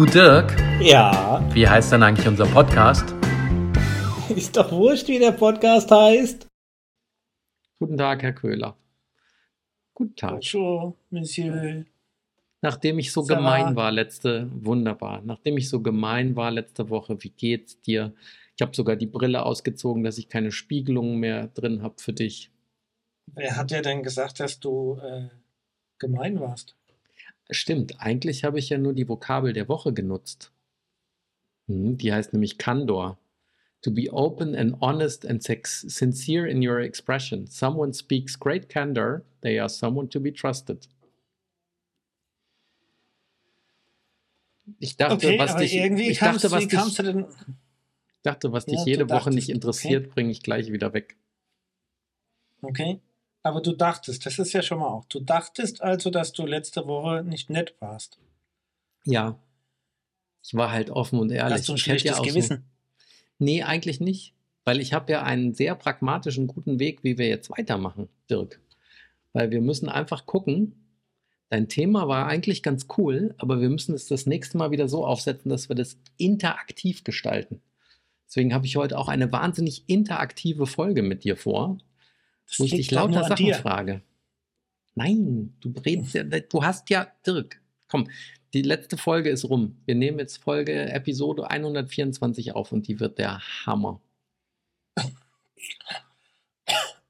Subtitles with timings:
[0.00, 3.04] Du Dirk, Ja, wie heißt denn eigentlich unser Podcast?
[4.34, 6.46] ist doch wurscht, wie der Podcast heißt.
[7.78, 8.78] Guten Tag, Herr Köhler.
[9.92, 10.30] Guten Tag.
[10.30, 11.84] Bonjour, Monsieur.
[12.62, 15.20] Nachdem ich so gemein war letzte, wunderbar.
[15.22, 18.14] Nachdem ich so gemein war letzte Woche, wie geht's dir?
[18.56, 22.50] Ich habe sogar die Brille ausgezogen, dass ich keine Spiegelungen mehr drin habe für dich.
[23.26, 25.28] Wer hat dir denn gesagt, dass du äh,
[25.98, 26.74] gemein warst?
[27.50, 30.52] Stimmt, eigentlich habe ich ja nur die Vokabel der Woche genutzt.
[31.68, 33.18] Hm, die heißt nämlich Candor.
[33.82, 37.46] To be open and honest and sincere in your expression.
[37.46, 40.86] Someone speaks great candor, they are someone to be trusted.
[44.78, 47.24] Ich dachte, Okay, was dich, irgendwie ich kamst, dachte, was dich, kamst du denn?
[48.22, 51.16] dachte, was dich Ja, jede Woche dachtest, nicht interessiert, bringe ich gleich wieder weg.
[52.62, 53.00] Okay,
[53.42, 55.04] aber du dachtest, das ist ja schon mal auch.
[55.06, 58.18] Du dachtest also, dass du letzte Woche nicht nett warst.
[59.04, 59.38] Ja,
[60.42, 61.58] ich war halt offen und ehrlich.
[61.60, 62.64] Hast du ein Ich hätte ja schlechtes auch so- Gewissen?
[63.38, 64.34] Nee, eigentlich nicht.
[64.64, 68.60] Weil ich habe ja einen sehr pragmatischen, guten Weg, wie wir jetzt weitermachen, Dirk.
[69.32, 70.74] Weil wir müssen einfach gucken,
[71.48, 75.06] dein Thema war eigentlich ganz cool, aber wir müssen es das nächste Mal wieder so
[75.06, 77.62] aufsetzen, dass wir das interaktiv gestalten.
[78.26, 81.78] Deswegen habe ich heute auch eine wahnsinnig interaktive Folge mit dir vor,
[82.50, 83.54] Das wo ich dich lauter Sachen dir.
[83.54, 84.02] frage.
[84.94, 88.08] Nein, du redest ja, du hast ja, Dirk, komm,
[88.52, 89.80] die letzte Folge ist rum.
[89.84, 94.00] Wir nehmen jetzt Folge, Episode 124 auf und die wird der Hammer.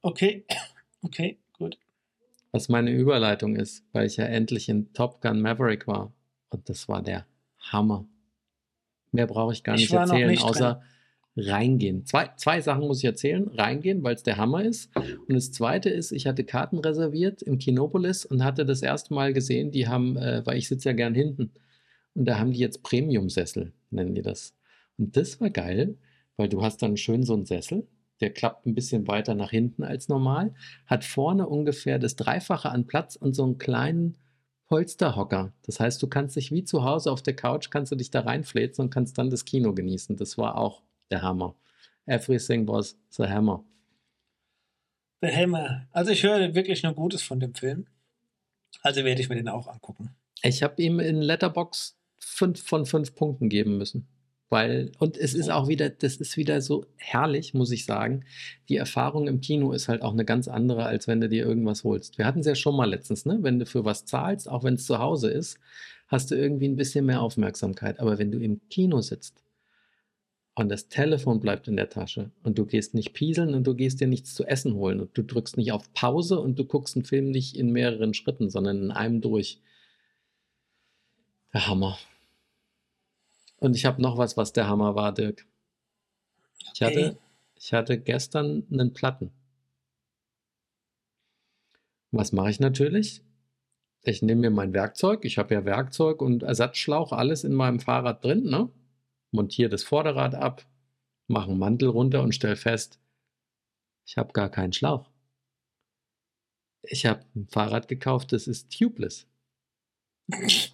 [0.02, 0.44] Okay,
[1.02, 1.78] okay, gut.
[2.52, 6.12] Was meine Überleitung ist, weil ich ja endlich in Top Gun Maverick war.
[6.50, 7.27] Und das war der
[7.58, 8.06] Hammer.
[9.12, 10.82] Mehr brauche ich gar Ich nicht erzählen, nicht außer
[11.36, 12.05] reingehen.
[12.06, 13.48] Zwei, zwei Sachen muss ich erzählen.
[13.48, 14.95] Reingehen, weil es der Hammer ist.
[14.97, 19.33] Und das zweite ist, ich hatte Karten reserviert im Kinopolis und hatte das erste Mal
[19.33, 21.53] gesehen, die haben, äh, weil ich sitze ja gern hinten.
[22.14, 24.55] Und da haben die jetzt Premium-Sessel, nennen die das.
[24.98, 25.97] Und das war geil,
[26.37, 27.87] weil du hast dann schön so einen Sessel,
[28.20, 30.55] der klappt ein bisschen weiter nach hinten als normal,
[30.87, 34.19] hat vorne ungefähr das Dreifache an Platz und so einen kleinen
[34.66, 35.53] Polsterhocker.
[35.62, 38.21] Das heißt, du kannst dich wie zu Hause auf der Couch, kannst du dich da
[38.21, 40.16] reinfläzen und kannst dann das Kino genießen.
[40.16, 41.54] Das war auch der Hammer.
[42.06, 43.65] Everything was the hammer.
[45.22, 45.87] The Hammer.
[45.93, 47.87] Also ich höre wirklich nur Gutes von dem Film.
[48.82, 50.16] Also werde ich mir den auch angucken.
[50.43, 54.09] Ich habe ihm in Letterbox fünf von fünf Punkten geben müssen.
[54.48, 58.25] Weil, und es ist auch wieder, das ist wieder so herrlich, muss ich sagen.
[58.69, 61.84] Die Erfahrung im Kino ist halt auch eine ganz andere, als wenn du dir irgendwas
[61.84, 62.19] holst.
[62.19, 63.38] Wir hatten es ja schon mal letztens, ne?
[63.42, 65.59] Wenn du für was zahlst, auch wenn es zu Hause ist,
[66.09, 68.00] hast du irgendwie ein bisschen mehr Aufmerksamkeit.
[68.00, 69.44] Aber wenn du im Kino sitzt
[70.55, 74.00] und das Telefon bleibt in der Tasche und du gehst nicht pieseln und du gehst
[74.00, 77.05] dir nichts zu essen holen und du drückst nicht auf Pause und du guckst einen
[77.05, 79.60] Film nicht in mehreren Schritten, sondern in einem durch.
[81.53, 81.99] Der Hammer.
[83.59, 85.47] Und ich habe noch was, was der Hammer war, Dirk.
[86.75, 87.16] Ich hatte, Okay.
[87.56, 89.31] ich hatte gestern einen Platten.
[92.12, 93.22] Was mache ich natürlich?
[94.03, 95.25] Ich nehme mir mein Werkzeug.
[95.25, 98.71] Ich habe ja Werkzeug und Ersatzschlauch, alles in meinem Fahrrad drin, ne?
[99.30, 100.66] Montiere das Vorderrad ab,
[101.26, 102.98] mache einen Mantel runter und stelle fest,
[104.06, 105.08] ich habe gar keinen Schlauch.
[106.82, 109.26] Ich habe ein Fahrrad gekauft, das ist tubeless.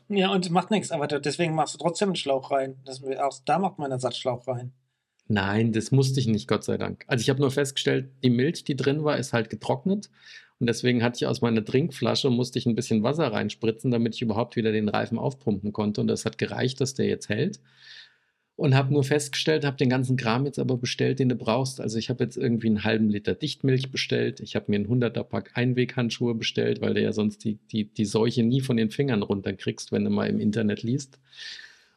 [0.09, 2.77] Ja, und macht nichts, aber deswegen machst du trotzdem einen Schlauch rein.
[2.85, 4.73] Das, auch da macht man einen Ersatzschlauch rein.
[5.29, 7.05] Nein, das musste ich nicht, Gott sei Dank.
[7.09, 10.11] Also ich habe nur festgestellt, die Milch, die drin war, ist halt getrocknet.
[10.59, 14.23] Und deswegen hatte ich aus meiner Trinkflasche, musste ich ein bisschen Wasser reinspritzen, damit ich
[14.23, 16.01] überhaupt wieder den Reifen aufpumpen konnte.
[16.01, 17.61] Und das hat gereicht, dass der jetzt hält.
[18.57, 21.79] Und habe nur festgestellt, habe den ganzen Kram jetzt aber bestellt, den du brauchst.
[21.79, 24.41] Also ich habe jetzt irgendwie einen halben Liter Dichtmilch bestellt.
[24.41, 28.07] Ich habe mir einen 100er Pack Einweghandschuhe bestellt, weil du ja sonst die, die, die
[28.07, 31.19] Seuche nie von den Fingern runterkriegst, wenn du mal im Internet liest.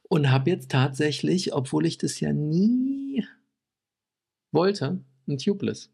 [0.09, 3.25] Und habe jetzt tatsächlich, obwohl ich das ja nie
[4.51, 5.89] wollte, ein Tubeless.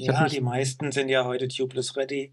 [0.00, 2.32] Ich Ja, die meisten sind ja heute tubeless ready.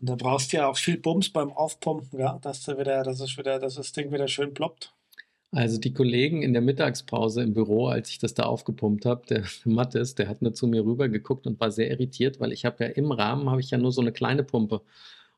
[0.00, 3.20] Und da brauchst du ja auch viel Bums beim Aufpumpen, ja, dass du wieder, dass
[3.20, 4.92] es wieder, dass das Ding wieder schön ploppt.
[5.52, 9.44] Also die Kollegen in der Mittagspause im Büro, als ich das da aufgepumpt habe, der
[9.64, 12.84] Mattes, der hat nur zu mir rüber geguckt und war sehr irritiert, weil ich habe
[12.84, 14.82] ja im Rahmen habe ich ja nur so eine kleine Pumpe.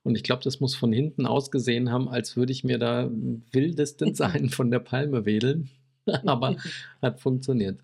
[0.02, 3.10] Und ich glaube, das muss von hinten ausgesehen haben, als würde ich mir da
[3.52, 5.70] wildesten sein von der Palme wedeln.
[6.24, 6.56] Aber
[7.02, 7.78] hat funktioniert.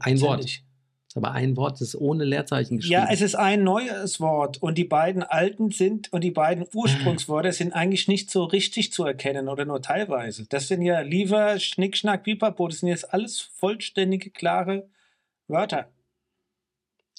[0.00, 0.62] ein Wort.
[1.12, 3.02] Ist aber ein Wort, das ist ohne Leerzeichen geschrieben.
[3.02, 7.52] Ja, es ist ein neues Wort und die beiden alten sind und die beiden Ursprungsworte
[7.52, 10.46] sind eigentlich nicht so richtig zu erkennen oder nur teilweise.
[10.48, 14.88] Das sind ja Liefer, Schnick, Schnack, Pipapo, das sind jetzt alles vollständige, klare
[15.48, 15.90] Wörter.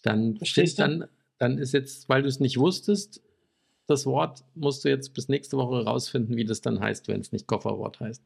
[0.02, 1.06] dann, Verstehst dann,
[1.38, 3.22] dann ist jetzt, weil du es nicht wusstest,
[3.86, 7.32] das Wort musst du jetzt bis nächste Woche rausfinden, wie das dann heißt, wenn es
[7.32, 8.24] nicht Kofferwort heißt.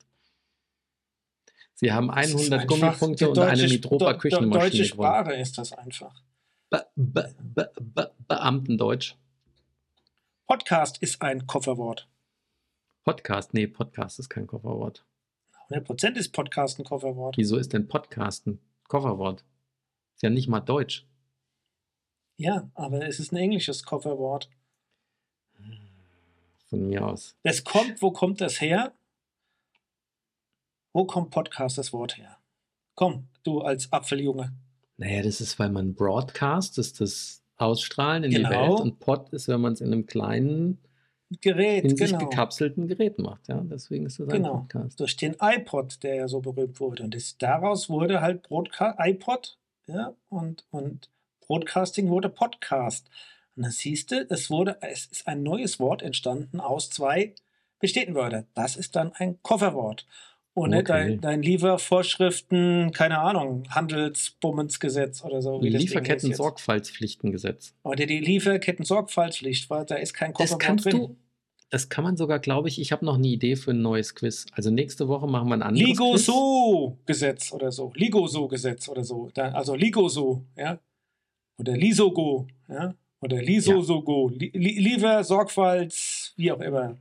[1.79, 2.67] Sie haben Das ist 100 einfach-
[2.99, 4.87] Gummipunkte und eine Mitropa Küchenmaschine Deutsche gewonnen.
[4.87, 6.23] Sprache ist das einfach.
[6.71, 9.15] Be Be Be Be Beamtendeutsch.
[10.47, 12.09] Podcast ist ein Kofferwort.
[13.03, 15.05] Podcast, nee, Podcast ist kein Kofferwort.
[15.69, 17.37] 100% ist Podcast ein Kofferwort.
[17.37, 19.45] Wieso ist denn Podcast ein Kofferwort?
[20.15, 21.05] Ist ja nicht mal Deutsch.
[22.37, 24.49] Ja, aber es ist ein englisches Kofferwort.
[26.69, 27.35] Von mir aus.
[27.43, 28.93] Das kommt, wo kommt das her?
[30.97, 32.39] Wo kommt Podcast das Wort her?
[32.95, 34.51] Komm, du als Apfeljunge.
[34.97, 38.49] Naja, das ist, weil man Broadcast ist das Ausstrahlen in die Genau.
[38.49, 40.79] Welt und Pod ist, wenn man es in einem kleinen,
[41.39, 42.27] Gerät, in sich genau.
[42.27, 43.47] gekapselten Gerät macht.
[43.47, 44.61] Ja, deswegen ist das ein Genau.
[44.61, 44.99] Podcast.
[44.99, 47.03] Durch den iPod, der ja so berühmt wurde.
[47.03, 51.11] Und das, daraus wurde halt Broadca iPod, ja, und, und
[51.41, 53.07] Broadcasting wurde Podcast.
[53.55, 57.35] Und dann siehst du, es wurde, es ist ein neues Wort entstanden aus zwei
[57.77, 58.47] bestehenden Wörtern.
[58.55, 60.07] Das ist dann ein Kofferwort.
[60.65, 60.83] Nicht Okay.
[60.87, 65.61] dein, dein Liefervorschriften, keine Ahnung, Handelsbummensgesetz oder so.
[65.61, 67.75] Lieferketten-Sorgfaltspflichtengesetz.
[67.83, 70.97] Oder die Lieferketten-Sorgfaltspflicht, weil da ist kein kannst drin.
[70.97, 71.15] du,
[71.69, 74.45] das kann man sogar, glaube ich, ich habe noch eine Idee für ein neues Quiz.
[74.53, 75.99] Also nächste Woche machen wir ein anderes Quiz.
[75.99, 77.91] Ligoso-Gesetz oder so.
[77.93, 79.29] Ligoso-Gesetz oder so.
[79.33, 80.79] Da, also Ligoso, ja.
[81.59, 82.93] Oder Lisogo, ja.
[83.19, 84.29] Oder Lisosogo.
[84.29, 86.97] Li Li Liefer, Sorgfalts, wie auch immer.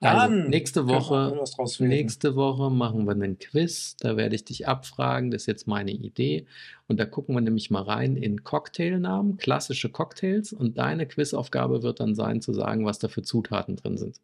[0.00, 1.44] Also Dann nächste können wir Woche,
[1.80, 3.96] nächste Woche machen wir einen Quiz.
[3.96, 5.32] Da werde ich dich abfragen.
[5.32, 6.46] Das ist jetzt meine Idee.
[6.86, 10.52] Und da gucken wir nämlich mal rein in Cocktailnamen, klassische Cocktails.
[10.52, 14.20] Und deine Quizaufgabe wird dann sein, zu sagen, was da für Zutaten drin sind.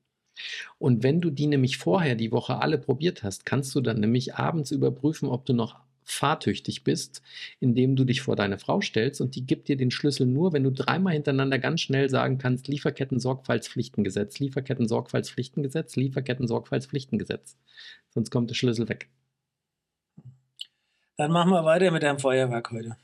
[0.79, 4.35] Und wenn du die nämlich vorher die Woche alle probiert hast, kannst du dann nämlich
[4.37, 7.23] abends überprüfen, ob du noch fahrtüchtig bist,
[7.61, 10.63] indem du dich vor deine Frau stellst und die gibt dir den Schlüssel nur, wenn
[10.65, 17.57] du dreimal hintereinander ganz schnell sagen kannst, Lieferketten-Sorgfaltspflichtengesetz, Lieferketten-Sorgfaltspflichtengesetz, Lieferketten-Sorgfaltspflichtengesetz.
[18.11, 19.09] Sonst kommt der Schlüssel weg.
[21.17, 22.97] Dann machen wir weiter mit deinem Feuerwerk heute.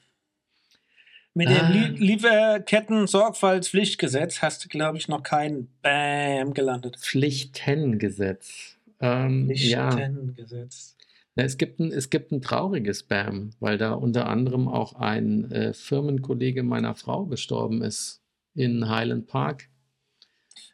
[1.32, 1.70] Mit Ah.
[1.70, 6.96] dem Lie Lieferketten-Sorgfaltspflichtgesetz hast du, glaube ich, noch kein Bam gelandet.
[6.98, 8.76] Pflichtengesetz.
[9.00, 10.96] Ähm, Pflichtengesetz.
[11.36, 15.50] Na, es, gibt ein, es gibt ein trauriges Spam, weil da unter anderem auch ein
[15.52, 18.20] äh, Firmenkollege meiner Frau gestorben ist
[18.54, 19.68] in Highland Park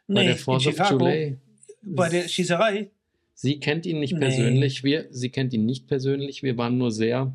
[0.07, 1.37] bei Nee, der in Fourth of July.
[1.83, 2.89] bei der Schießerei.
[3.35, 4.19] Sie kennt ihn nicht Nee.
[4.19, 6.41] persönlich, wir, sie kennt ihn nicht persönlich.
[6.41, 7.33] Wir waren nur sehr,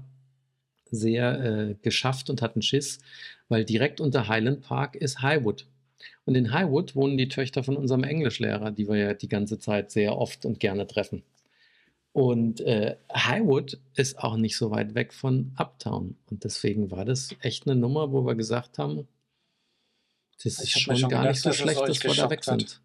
[0.91, 2.99] sehr äh, geschafft und hatten Schiss,
[3.49, 5.67] weil direkt unter Highland Park ist Highwood.
[6.25, 9.93] Und in Highwood wohnen die Töchter von unserem Englischlehrer, die wir ja die ganze Zeit
[9.93, 11.23] sehr oft und gerne treffen.
[12.13, 16.17] Und äh, Highwood ist auch nicht so weit weg von Uptown.
[16.31, 19.09] Und deswegen war das echt eine Nummer, wo wir gesagt haben,
[20.45, 22.47] das ist schon, schon gar gedacht, nicht so dass schlecht, euch dass wir da weg
[22.47, 22.61] hat.
[22.61, 22.81] sind.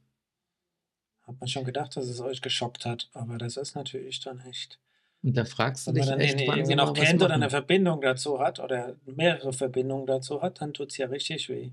[1.24, 4.80] Hat man schon gedacht, dass es euch geschockt hat, aber das ist natürlich dann echt.
[5.24, 8.00] Und da fragst du Wenn man dich dann echt, irgendwie noch kennt oder eine Verbindung
[8.00, 11.72] dazu hat oder mehrere Verbindungen dazu hat, dann tut es ja richtig weh.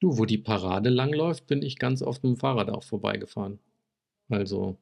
[0.00, 3.58] Du, wo die Parade langläuft, bin ich ganz oft mit dem Fahrrad auch vorbeigefahren.
[4.28, 4.78] Also,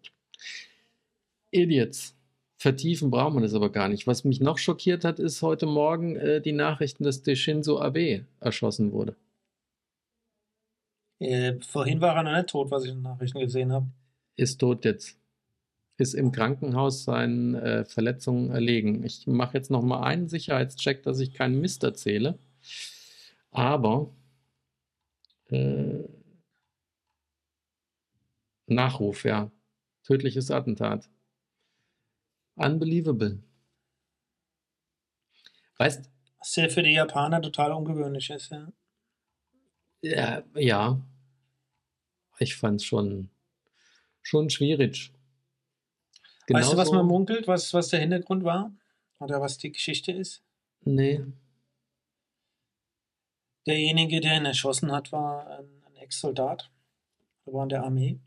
[1.54, 2.16] Idiots.
[2.56, 4.06] Vertiefen braucht man das aber gar nicht.
[4.06, 8.26] Was mich noch schockiert hat, ist heute Morgen äh, die Nachrichten, dass der Shinzo Abe
[8.40, 9.16] erschossen wurde.
[11.18, 13.86] Äh, vorhin war er noch nicht tot, was ich in den Nachrichten gesehen habe.
[14.36, 15.18] Ist tot jetzt.
[15.96, 19.04] Ist im Krankenhaus seinen äh, Verletzungen erlegen.
[19.04, 22.38] Ich mache jetzt noch mal einen Sicherheitscheck, dass ich keinen Mist erzähle.
[23.50, 24.10] Aber
[25.50, 26.02] äh,
[28.66, 29.50] Nachruf, ja.
[30.02, 31.08] Tödliches Attentat.
[32.56, 33.42] Unbelievable.
[35.78, 36.08] Weißt
[36.38, 38.72] Was ja für die Japaner total ungewöhnlich ist, ja.
[40.02, 41.00] Ja, ja.
[42.38, 43.30] Ich fand es schon,
[44.22, 45.12] schon schwierig.
[46.48, 48.72] weißt du, was man munkelt, was, was der Hintergrund war?
[49.18, 50.42] Oder was die Geschichte ist?
[50.82, 51.24] Nee.
[53.66, 56.70] Derjenige, der ihn erschossen hat, war ein, ein Ex-Soldat.
[57.46, 58.18] Er war in der Armee.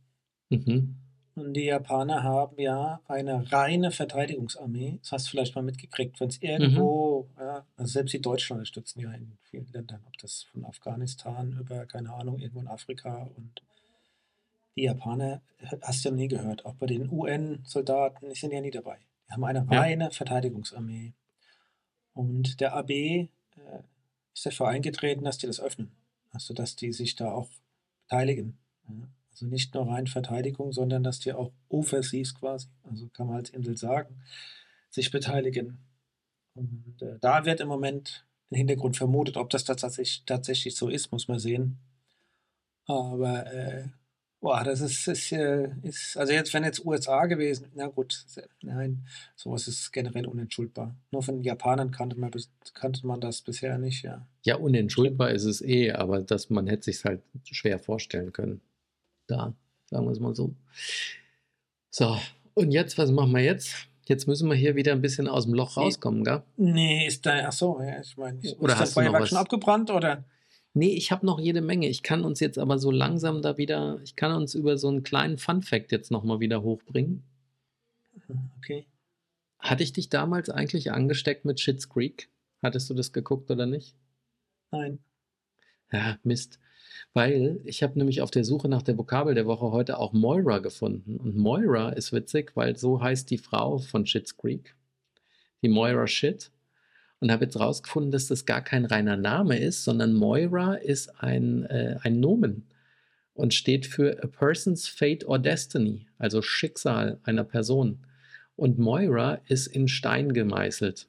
[0.50, 0.96] Mhm.
[1.38, 4.98] Und die Japaner haben ja eine reine Verteidigungsarmee.
[5.02, 9.02] Das hast du vielleicht mal mitgekriegt, wenn es irgendwo, ja, also selbst die Deutschen unterstützen
[9.02, 13.62] ja in vielen Ländern, ob das von Afghanistan über, keine Ahnung, irgendwo in Afrika und
[14.76, 15.42] die Japaner,
[15.84, 18.98] hast du ja nie gehört, auch bei den UN-Soldaten, die sind ja nie dabei.
[19.28, 19.80] Die haben eine Ja.
[19.80, 21.14] reine Verteidigungsarmee.
[22.14, 23.28] Und der AB äh,
[24.34, 25.92] ist dafür eingetreten, dass die das öffnen.
[26.32, 27.50] Also, dass die sich da auch
[28.08, 28.58] beteiligen.
[28.88, 29.08] Ja.
[29.38, 33.52] Also nicht nur rein Verteidigung, sondern dass die auch offensiv quasi, also kann man als
[33.52, 34.20] Insel sagen,
[34.90, 35.78] sich beteiligen.
[36.56, 41.12] Und äh, da wird im Moment im Hintergrund vermutet, ob das tatsächlich, tatsächlich so ist,
[41.12, 41.78] muss man sehen.
[42.86, 43.90] Aber äh,
[44.40, 48.26] boah, das ist, ist, äh, ist, also jetzt, wenn jetzt USA gewesen, na gut,
[48.64, 50.96] nein, sowas ist generell unentschuldbar.
[51.12, 52.32] Nur von Japanern kannte man,
[52.74, 54.28] kannte man das bisher nicht, ja.
[54.44, 58.62] Ja, unentschuldbar ist es eh, aber dass man hätte sich halt schwer vorstellen können.
[59.28, 59.54] Da,
[59.90, 60.56] sagen wir es mal so.
[61.90, 62.18] So,
[62.54, 63.88] und jetzt, was machen wir jetzt?
[64.08, 66.44] Jetzt müssen wir hier wieder ein bisschen aus dem Loch rauskommen, gell?
[66.56, 69.92] Nee, ist da, ach so, ja, ich meine, ist Oder das hast Feuerwerk schon abgebrannt
[69.92, 70.24] oder?
[70.74, 71.90] Nee, ich habe noch jede Menge.
[71.90, 75.04] Ich kann uns jetzt aber so langsam da wieder, ich kann uns über so einen
[75.04, 77.24] kleinen Fun-Fact jetzt nochmal wieder hochbringen.
[78.60, 78.86] Okay.
[79.60, 82.30] Hatte ich dich damals eigentlich angesteckt mit Schitt's Creek?
[82.62, 83.96] Hattest du das geguckt oder nicht?
[84.72, 85.00] Nein.
[85.92, 86.60] Ja, Mist.
[87.14, 90.60] Weil ich habe nämlich auf der Suche nach der Vokabel der Woche heute auch Moira
[90.60, 91.18] gefunden.
[91.18, 94.76] Und Moira ist witzig, weil so heißt die Frau von Schitt's Creek.
[95.62, 96.52] Die Moira Shit.
[97.20, 101.66] Und habe jetzt rausgefunden, dass das gar kein reiner Name ist, sondern Moira ist ein,
[101.66, 102.68] äh, ein Nomen
[103.38, 108.00] und steht für A Person's Fate or Destiny, also Schicksal einer Person.
[108.56, 111.08] Und Moira ist in Stein gemeißelt.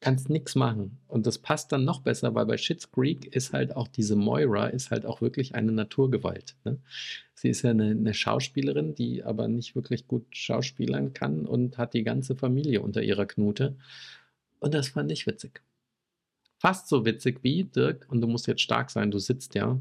[0.00, 0.98] Kannst nichts machen.
[1.08, 4.68] Und das passt dann noch besser, weil bei Schitt's Creek ist halt auch diese Moira,
[4.68, 6.56] ist halt auch wirklich eine Naturgewalt.
[6.64, 6.78] Ne?
[7.34, 11.92] Sie ist ja eine, eine Schauspielerin, die aber nicht wirklich gut schauspielern kann und hat
[11.92, 13.76] die ganze Familie unter ihrer Knute.
[14.58, 15.62] Und das fand ich witzig.
[16.58, 19.78] Fast so witzig wie, Dirk, und du musst jetzt stark sein, du sitzt ja,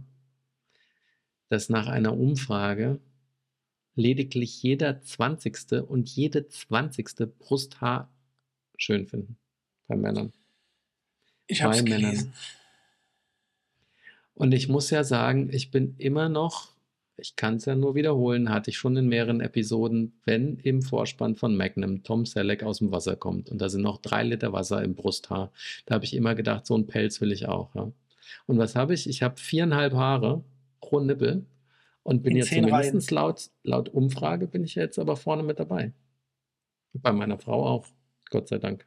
[1.48, 3.00] dass nach einer Umfrage
[3.96, 5.82] lediglich jeder 20.
[5.88, 7.38] und jede 20.
[7.40, 8.14] Brusthaar
[8.78, 9.38] schön finden
[9.90, 10.32] bei Männern.
[11.48, 12.12] Ich habe es Bei Männern.
[12.12, 12.34] gelesen.
[14.36, 16.70] Und ich muss ja sagen, ich bin immer noch,
[17.18, 21.36] ich kann es ja nur wiederholen, hatte ich schon in mehreren Episoden, wenn im Vorspann
[21.36, 24.82] von Magnum Tom Selleck aus dem Wasser kommt und da sind noch drei Liter Wasser
[24.82, 25.52] im Brusthaar,
[25.86, 27.76] da habe ich immer gedacht, so einen Pelz will ich auch.
[27.76, 27.92] Ja.
[28.46, 29.10] Und was habe ich?
[29.10, 30.44] Ich habe viereinhalb Haare
[30.80, 31.46] pro Nippel
[32.04, 35.92] und bin In jetzt zumindest laut, laut Umfrage bin ich jetzt aber vorne mit dabei.
[36.94, 37.86] Bei meiner Frau auch,
[38.30, 38.86] Gott sei Dank.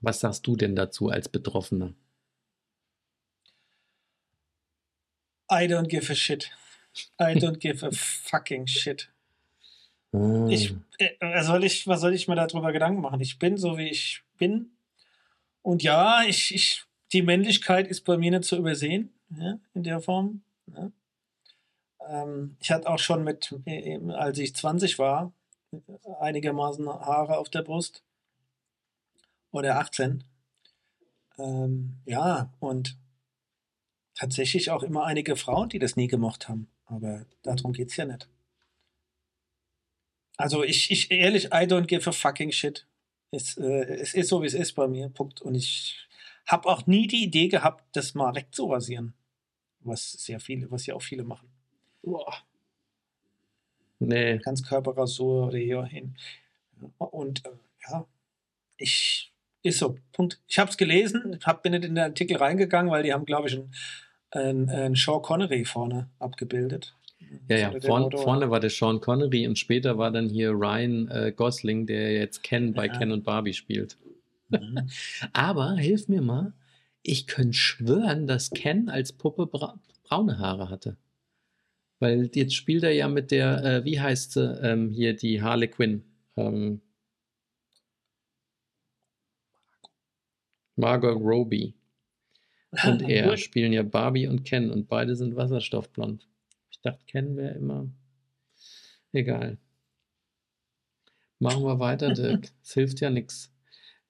[0.00, 1.94] Was sagst du denn dazu als Betroffener?
[5.50, 6.50] I don't give a shit.
[7.20, 9.10] I don't give a fucking shit.
[10.48, 10.84] Ich, Hm.
[10.98, 13.20] äh, was, soll ich, was soll ich mir darüber Gedanken machen?
[13.20, 14.70] Ich bin so, wie ich bin.
[15.62, 20.00] Und ja, ich, ich, die Männlichkeit ist bei mir nicht zu übersehen, ja, in der
[20.00, 20.42] Form.
[20.74, 20.90] Ja.
[22.08, 25.32] Ähm, ich hatte auch schon mit, äh, als ich 20 war,
[26.20, 28.02] einigermaßen Haare auf der Brust.
[29.50, 30.24] Oder 18.
[31.38, 32.96] Ähm, ja, und
[34.14, 36.68] tatsächlich auch immer einige Frauen, die das nie gemocht haben.
[36.86, 38.28] Aber darum geht es ja nicht.
[40.36, 42.86] Also ich, ich ehrlich, I don't give a fucking shit.
[43.30, 45.08] Es, äh, es ist so, wie es ist bei mir.
[45.08, 45.40] Punkt.
[45.42, 46.08] Und ich
[46.46, 49.14] habe auch nie die Idee gehabt, das mal wegzurasieren.
[49.80, 51.48] Was sehr viele, was ja auch viele machen.
[52.02, 52.34] Boah.
[54.00, 56.16] Nee, Ganzkörperrasur oder hier hin.
[56.98, 57.50] Und äh,
[57.88, 58.06] ja,
[58.76, 59.96] ich ist so.
[60.12, 60.40] Punkt.
[60.46, 63.48] Ich habe es gelesen, hab, bin nicht in den Artikel reingegangen, weil die haben, glaube
[63.48, 63.72] ich, einen,
[64.30, 66.94] einen, einen Sean Connery vorne abgebildet.
[67.48, 71.32] Ja, ja, vorn, vorne war der Sean Connery und später war dann hier Ryan äh,
[71.34, 72.96] Gosling, der jetzt Ken bei ja.
[72.96, 73.96] Ken und Barbie spielt.
[74.48, 74.88] Mhm.
[75.32, 76.52] Aber hilf mir mal,
[77.02, 80.96] ich könnte schwören, dass Ken als Puppe bra braune Haare hatte.
[81.98, 85.68] Weil jetzt spielt er ja mit der, äh, wie heißt sie, ähm, hier die Harley
[85.68, 86.02] Quinn.
[86.36, 86.80] Ähm,
[90.78, 91.74] Margot Robbie.
[92.84, 96.26] Und er spielen ja Barbie und Ken und beide sind wasserstoffblond.
[96.70, 97.88] Ich dachte, Ken wäre immer.
[99.12, 99.58] Egal.
[101.38, 102.50] Machen wir weiter, Dirk.
[102.62, 103.52] Es hilft ja nichts.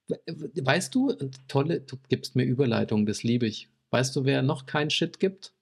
[0.09, 1.13] Weißt du,
[1.49, 3.69] tolle, du gibst mir Überleitungen, das liebe ich.
[3.91, 5.55] Weißt du, wer noch kein Shit gibt?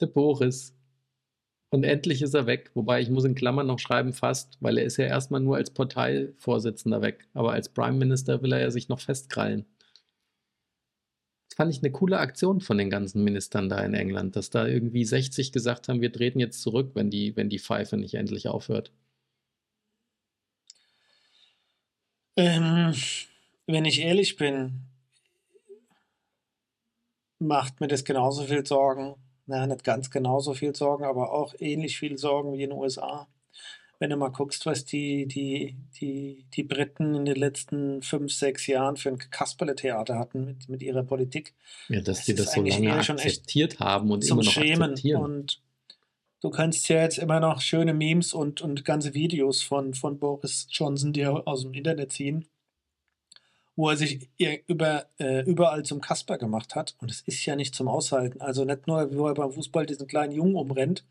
[0.00, 0.74] Der Boris.
[1.74, 2.70] Und endlich ist er weg.
[2.74, 5.72] Wobei ich muss in Klammern noch schreiben fast, weil er ist ja erstmal nur als
[5.72, 7.26] Parteivorsitzender weg.
[7.34, 9.66] Aber als Prime Minister will er ja sich noch festkrallen.
[11.48, 14.68] Das fand ich eine coole Aktion von den ganzen Ministern da in England, dass da
[14.68, 18.46] irgendwie 60 gesagt haben, wir treten jetzt zurück, wenn die, wenn die Pfeife nicht endlich
[18.46, 18.92] aufhört.
[22.36, 22.94] Ähm,
[23.66, 24.82] wenn ich ehrlich bin,
[27.40, 29.16] macht mir das genauso viel Sorgen.
[29.46, 33.28] Na, nicht ganz genauso viel Sorgen, aber auch ähnlich viel Sorgen wie in den USA.
[33.98, 38.66] Wenn du mal guckst, was die, die, die, die Briten in den letzten fünf, sechs
[38.66, 41.54] Jahren für ein Kasperle-Theater hatten mit, mit ihrer Politik.
[41.88, 44.90] Ja, dass das die das so lange akzeptiert haben und immer noch Schämen.
[44.90, 45.22] akzeptieren.
[45.22, 45.60] Und
[46.40, 50.66] du kannst ja jetzt immer noch schöne Memes und, und ganze Videos von, von Boris
[50.70, 52.46] Johnson dir aus dem Internet ziehen,
[53.76, 54.28] wo er sich
[54.66, 56.94] über, äh, überall zum Kasper gemacht hat.
[57.00, 58.40] Und es ist ja nicht zum Aushalten.
[58.40, 61.04] Also nicht nur, wo er beim Fußball diesen kleinen Jungen umrennt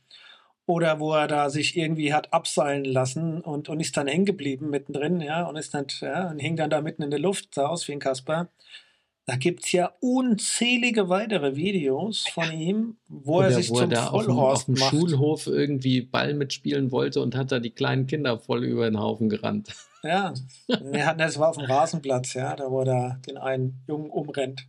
[0.65, 4.69] oder wo er da sich irgendwie hat abseilen lassen und, und ist dann hängen geblieben
[4.69, 7.67] mittendrin, ja, und ist dann, ja, und hing dann da mitten in der Luft, sah
[7.67, 8.49] aus wie ein Kasper.
[9.25, 13.91] Da gibt es ja unzählige weitere Videos von ihm, wo Oder er sich wo zum
[13.91, 17.71] er Vollhorst auf dem, auf dem Schulhof irgendwie Ball mitspielen wollte und hat da die
[17.71, 19.73] kleinen Kinder voll über den Haufen gerannt.
[20.03, 20.33] Ja,
[21.13, 24.67] das war auf dem Rasenplatz, ja, da wo er den einen Jungen umrennt.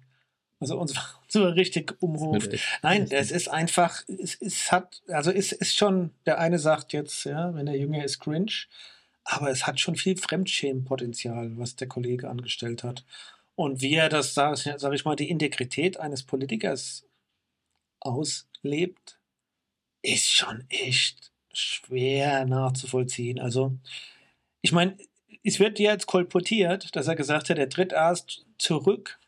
[0.61, 2.53] Also uns, uns war richtig umruft.
[2.83, 7.25] Nein, es ist einfach, es, es hat, also es ist schon, der eine sagt jetzt,
[7.25, 8.53] ja, wenn er jünger ist, cringe,
[9.25, 13.05] aber es hat schon viel Fremdschämenpotenzial, was der Kollege angestellt hat.
[13.57, 17.05] Und wie er das, sage sag ich mal, die Integrität eines Politikers
[18.01, 19.18] auslebt,
[20.03, 23.38] ist schon echt schwer nachzuvollziehen.
[23.38, 23.77] Also,
[24.61, 24.97] ich meine,
[25.44, 29.18] es wird jetzt kolportiert, dass er gesagt hat, er tritt erst zurück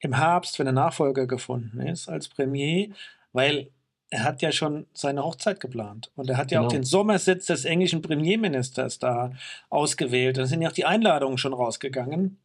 [0.00, 2.90] im Herbst, wenn der Nachfolger gefunden ist, als Premier,
[3.32, 3.70] weil
[4.10, 6.10] er hat ja schon seine Hochzeit geplant.
[6.16, 6.66] Und er hat ja genau.
[6.66, 9.32] auch den Sommersitz des englischen Premierministers da
[9.70, 10.36] ausgewählt.
[10.36, 12.38] Da sind ja auch die Einladungen schon rausgegangen.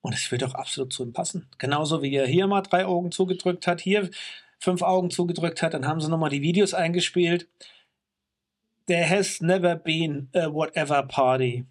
[0.00, 1.48] Und es wird auch absolut zu ihm passen.
[1.58, 4.08] Genauso wie er hier mal drei Augen zugedrückt hat, hier
[4.58, 7.48] fünf Augen zugedrückt hat, dann haben sie nochmal die Videos eingespielt.
[8.86, 11.66] There has never been a whatever party.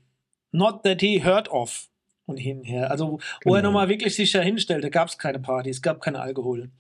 [0.55, 1.89] Not that he heard of.
[2.27, 2.89] Und hinher.
[2.89, 3.55] Also, wo genau.
[3.55, 6.71] er nochmal wirklich sich da hinstellte, gab es keine Party, es gab keinen Alkohol.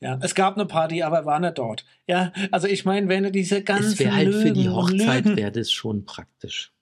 [0.00, 1.84] Ja, es gab eine Party, aber er war nicht dort.
[2.06, 3.92] Ja, also ich meine, wenn er diese ganzen.
[3.92, 6.72] Es wäre halt für die Hochzeit wäre das schon praktisch.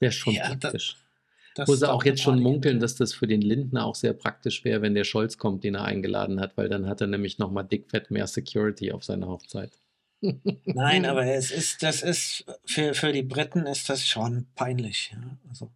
[0.00, 0.96] Wäre schon ja, praktisch.
[1.54, 4.14] Da, das Wo sie auch jetzt schon munkeln, dass das für den Lindner auch sehr
[4.14, 7.38] praktisch wäre, wenn der Scholz kommt, den er eingeladen hat, weil dann hat er nämlich
[7.38, 9.72] nochmal dickfett mehr Security auf seiner Hochzeit.
[10.20, 15.10] Nein, aber es ist, das ist, für, für die Briten ist das schon peinlich.
[15.12, 15.38] Ja?
[15.48, 15.70] Also,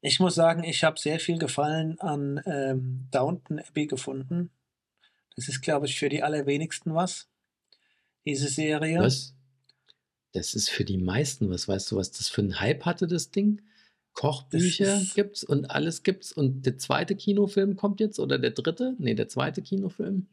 [0.00, 4.50] ich muss sagen, ich habe sehr viel Gefallen an ähm, Downton Abbey gefunden.
[5.36, 7.28] Das ist, glaube ich, für die allerwenigsten was.
[8.24, 9.00] Diese Serie.
[9.00, 9.34] Was?
[10.32, 11.68] Das ist für die meisten was.
[11.68, 13.62] Weißt du, was das für ein Hype hatte, das Ding?
[14.14, 16.32] Kochbücher gibt's und alles gibt's.
[16.32, 18.94] Und der zweite Kinofilm kommt jetzt oder der dritte?
[18.98, 20.26] Nee, der zweite Kinofilm.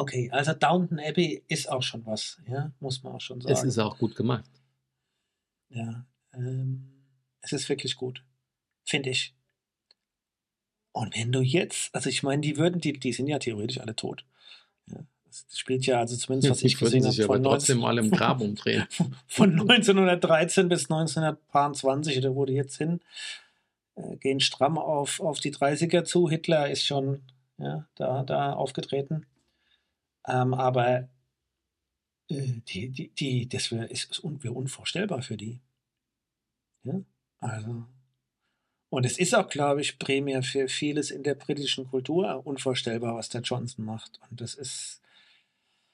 [0.00, 3.52] Okay, also Downton Abbey ist auch schon was, ja, muss man auch schon sagen.
[3.52, 4.50] Es ist auch gut gemacht.
[5.68, 7.04] Ja, ähm,
[7.42, 8.24] es ist wirklich gut,
[8.86, 9.34] finde ich.
[10.92, 13.94] Und wenn du jetzt, also ich meine, die würden, die, die sind ja theoretisch alle
[13.94, 14.24] tot.
[14.86, 18.40] Ja, das spielt ja, also zumindest was ich gesehen habe, von, 19, mal im Grab
[18.40, 18.86] umdrehen.
[19.26, 23.00] von 1913 bis 1922 oder wo die jetzt hin,
[23.96, 26.30] äh, gehen stramm auf, auf die 30er zu.
[26.30, 27.20] Hitler ist schon
[27.58, 29.26] ja, da, da aufgetreten.
[30.26, 31.08] Ähm, aber
[32.28, 35.60] äh, die, die, die, das wäre ist, wär unvorstellbar für die.
[36.84, 37.00] Ja,
[37.40, 37.86] also.
[38.88, 43.28] Und es ist auch, glaube ich, primär für vieles in der britischen Kultur unvorstellbar, was
[43.28, 44.18] der Johnson macht.
[44.28, 45.00] Und das ist,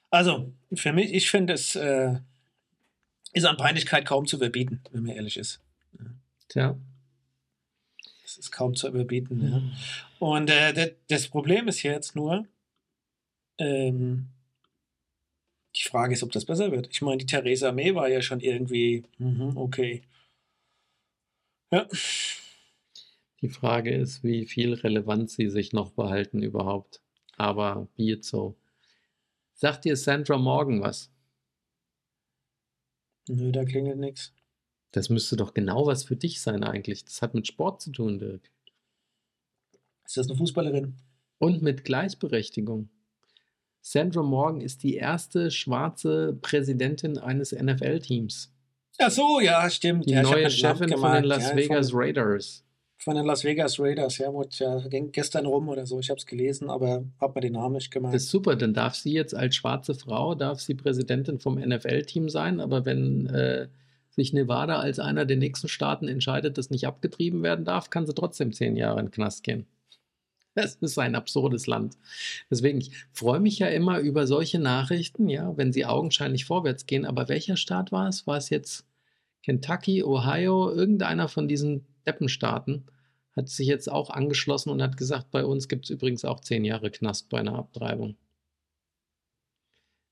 [0.09, 2.19] also, für mich, ich finde, es äh,
[3.33, 5.61] ist an Peinlichkeit kaum zu überbieten, wenn man ehrlich ist.
[6.49, 6.77] Tja.
[8.23, 9.37] Es ist kaum zu überbieten.
[9.37, 9.51] Mhm.
[9.53, 9.61] Ja.
[10.19, 12.47] Und äh, das Problem ist jetzt nur,
[13.57, 14.29] ähm,
[15.75, 16.87] Die Frage ist, ob das besser wird.
[16.91, 20.01] Ich meine, die Theresa May war ja schon irgendwie, mhm, okay.
[21.71, 21.87] Ja.
[23.41, 27.01] Die Frage ist, wie viel Relevanz sie sich noch behalten überhaupt.
[27.35, 28.55] Aber be it so.
[29.53, 31.11] Sagt dir Sandra Morgan was?
[33.27, 34.33] Nö, da klingelt nichts.
[34.91, 37.05] Das müsste doch genau was für dich sein eigentlich.
[37.05, 38.49] Das hat mit Sport zu tun, Dirk.
[40.05, 40.95] Ist das eine Fußballerin?
[41.37, 42.89] Und mit Gleichberechtigung.
[43.89, 48.53] Sandra Morgan ist die erste schwarze Präsidentin eines NFL-Teams.
[48.99, 50.07] Ach so, ja, stimmt.
[50.07, 52.65] Die ja, neue Chefin von den Las ja, Vegas von, Raiders.
[52.97, 56.01] Von den Las Vegas Raiders, ja, wurde ja ging gestern rum oder so.
[56.01, 58.13] Ich habe es gelesen, aber habe mir den Namen nicht gemerkt.
[58.13, 62.27] Das ist super, dann darf sie jetzt als schwarze Frau, darf sie Präsidentin vom NFL-Team
[62.27, 63.69] sein, aber wenn äh,
[64.09, 68.13] sich Nevada als einer der nächsten Staaten entscheidet, dass nicht abgetrieben werden darf, kann sie
[68.13, 69.65] trotzdem zehn Jahre in den Knast gehen.
[70.57, 71.97] Das ist ein absurdes Land.
[72.49, 77.05] Deswegen, ich freue mich ja immer über solche Nachrichten, ja, wenn sie augenscheinlich vorwärts gehen.
[77.05, 78.25] Aber welcher Staat war es?
[78.25, 78.85] War es jetzt
[79.43, 82.85] Kentucky, Ohio, irgendeiner von diesen Deppenstaaten
[83.37, 86.65] hat sich jetzt auch angeschlossen und hat gesagt, bei uns gibt es übrigens auch zehn
[86.65, 88.17] Jahre Knast bei einer Abtreibung.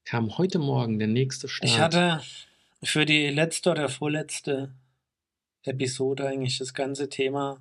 [0.05, 1.67] Kam heute Morgen der nächste Staat.
[1.67, 2.21] Ich hatte
[2.83, 4.71] für die letzte oder vorletzte
[5.63, 7.59] Episode eigentlich das ganze Thema,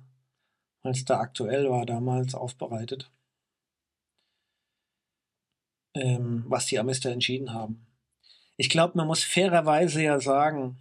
[0.85, 3.11] als da aktuell war, damals aufbereitet.
[5.95, 7.87] Ähm, was die Amis da entschieden haben.
[8.57, 10.77] Ich glaube, man muss fairerweise ja sagen,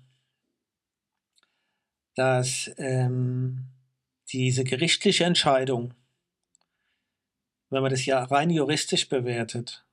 [2.17, 3.67] dass ähm,
[4.33, 5.95] diese gerichtliche Entscheidung,
[7.71, 9.85] wenn man das ja rein juristisch bewertet,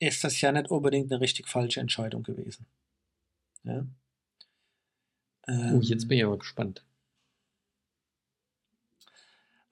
[0.00, 2.66] ist das ja nicht unbedingt eine richtig falsche Entscheidung gewesen.
[3.64, 3.86] Ja?
[5.48, 6.84] Ähm, oh, jetzt bin ich aber gespannt.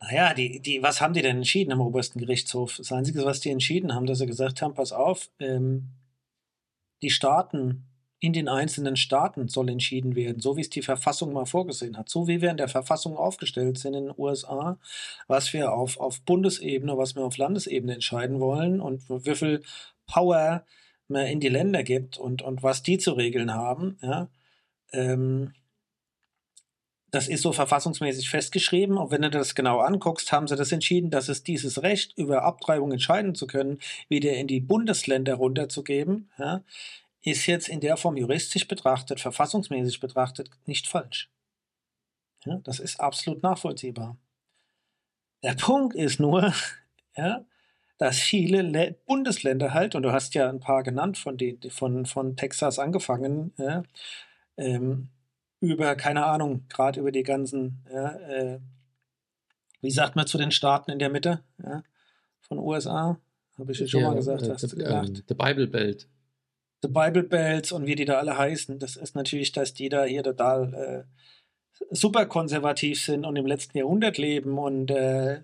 [0.00, 2.76] Naja, die, die, was haben die denn entschieden am obersten Gerichtshof?
[2.76, 5.90] Das Einzige, was die entschieden haben, dass sie gesagt haben, pass auf, ähm,
[7.02, 7.86] die Staaten
[8.18, 12.08] in den einzelnen Staaten soll entschieden werden, so wie es die Verfassung mal vorgesehen hat,
[12.08, 14.78] so wie wir in der Verfassung aufgestellt sind in den USA,
[15.28, 19.62] was wir auf, auf Bundesebene, was wir auf Landesebene entscheiden wollen und wie viel
[20.06, 20.64] Power
[21.08, 23.98] man in die Länder gibt und, und was die zu regeln haben.
[24.00, 24.28] Ja.
[24.92, 25.52] Ähm,
[27.16, 28.98] das ist so verfassungsmäßig festgeschrieben.
[28.98, 32.42] Und wenn du das genau anguckst, haben sie das entschieden, dass es dieses Recht, über
[32.42, 36.30] Abtreibung entscheiden zu können, wieder in die Bundesländer runterzugeben.
[36.38, 36.62] Ja
[37.26, 41.28] ist jetzt in der Form juristisch betrachtet, verfassungsmäßig betrachtet, nicht falsch.
[42.44, 44.16] Ja, das ist absolut nachvollziehbar.
[45.42, 46.54] Der Punkt ist nur,
[47.16, 47.44] ja,
[47.98, 52.06] dass viele Le Bundesländer halt, und du hast ja ein paar genannt, von, die, von,
[52.06, 53.82] von Texas angefangen, ja,
[54.56, 55.08] ähm,
[55.60, 58.60] über, keine Ahnung, gerade über die ganzen, ja, äh,
[59.80, 61.82] wie sagt man zu den Staaten in der Mitte ja,
[62.40, 63.18] von USA?
[63.58, 65.08] Habe ich ja schon mal gesagt, äh, hast the, du gedacht.
[65.08, 66.08] Um, the Bible Belt.
[66.82, 70.04] The Bible Bells und wie die da alle heißen, das ist natürlich, dass die da
[70.04, 75.42] hier total äh, super konservativ sind und im letzten Jahrhundert leben und äh,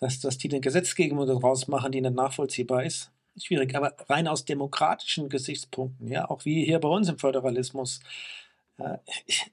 [0.00, 3.10] dass, dass die eine Gesetzgebung daraus machen, die nicht nachvollziehbar ist.
[3.36, 8.00] Schwierig, aber rein aus demokratischen Gesichtspunkten, ja, auch wie hier bei uns im Föderalismus,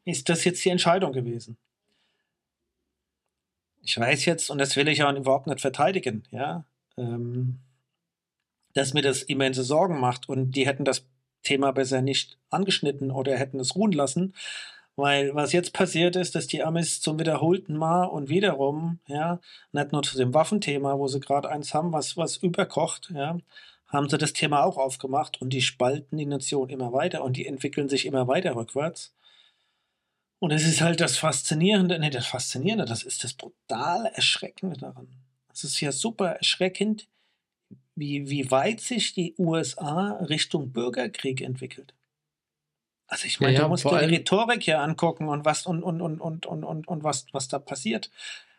[0.06, 1.58] ist das jetzt die Entscheidung gewesen.
[3.84, 6.66] Ich weiß jetzt, und das will ich auch überhaupt nicht verteidigen, ja,
[6.98, 7.60] ähm,
[8.74, 11.06] dass mir das immense Sorgen macht und die hätten das
[11.44, 14.34] Thema besser nicht angeschnitten oder hätten es ruhen lassen.
[14.98, 19.40] Weil was jetzt passiert ist, dass die Amis zum wiederholten Mal und wiederum, ja,
[19.72, 23.38] nicht nur zu dem Waffenthema, wo sie gerade eins haben, was, was überkocht, ja,
[23.92, 27.46] haben sie das Thema auch aufgemacht und die spalten die Nation immer weiter und die
[27.46, 29.14] entwickeln sich immer weiter rückwärts.
[30.40, 35.08] Und es ist halt das Faszinierende, nee, das Faszinierende, das ist das brutal Erschreckende daran.
[35.54, 37.08] Es ist ja super erschreckend,
[37.96, 41.94] wie, wie weit sich die USA Richtung Bürgerkrieg entwickelt.
[43.08, 45.84] Also ich meine, ja, ja, du musst dir die Rhetorik hier angucken und was und,
[45.84, 48.10] und, und, und, und, und, und was, was da passiert.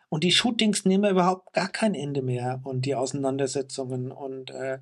[0.09, 4.77] Und die Shootings nehmen überhaupt gar kein Ende mehr und die Auseinandersetzungen und äh,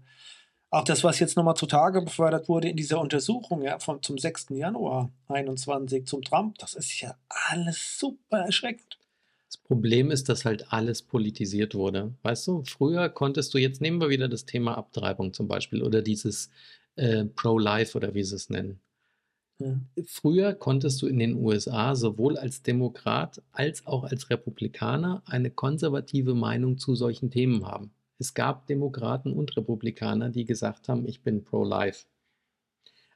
[0.72, 4.48] auch das, was jetzt nochmal zutage befördert wurde in dieser Untersuchung ja, von, zum 6.
[4.52, 8.98] Januar 21 zum Trump, das ist ja alles super erschreckend.
[9.48, 12.14] Das Problem ist, dass halt alles politisiert wurde.
[12.24, 16.02] Weißt du, früher konntest du, jetzt nehmen wir wieder das Thema Abtreibung zum Beispiel oder
[16.02, 16.50] dieses
[16.96, 18.80] äh, Pro-Life oder wie sie es nennen.
[19.60, 19.78] Ja.
[20.06, 26.34] Früher konntest du in den USA sowohl als Demokrat als auch als Republikaner eine konservative
[26.34, 27.92] Meinung zu solchen Themen haben.
[28.22, 32.06] Es gab Demokraten und Republikaner, die gesagt haben, ich bin pro-life.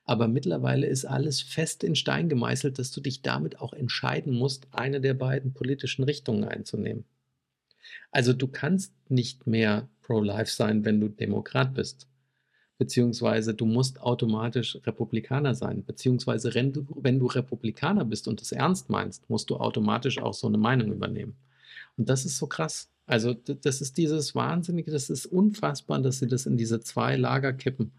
[0.03, 4.67] Aber mittlerweile ist alles fest in Stein gemeißelt, dass du dich damit auch entscheiden musst,
[4.71, 7.05] eine der beiden politischen Richtungen einzunehmen.
[8.11, 12.07] Also du kannst nicht mehr pro-life sein, wenn du Demokrat bist.
[12.77, 18.51] beziehungsweise du musst automatisch Republikaner sein, beziehungsweise wenn du, wenn du Republikaner bist und es
[18.51, 21.37] ernst meinst, musst du automatisch auch so eine Meinung übernehmen.
[21.97, 22.89] Und das ist so krass.
[23.05, 27.53] Also das ist dieses Wahnsinnige, das ist unfassbar, dass sie das in diese zwei Lager
[27.53, 27.91] kippen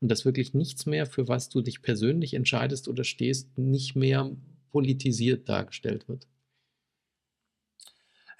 [0.00, 4.30] und dass wirklich nichts mehr, für was du dich persönlich entscheidest oder stehst, nicht mehr
[4.70, 6.28] politisiert dargestellt wird.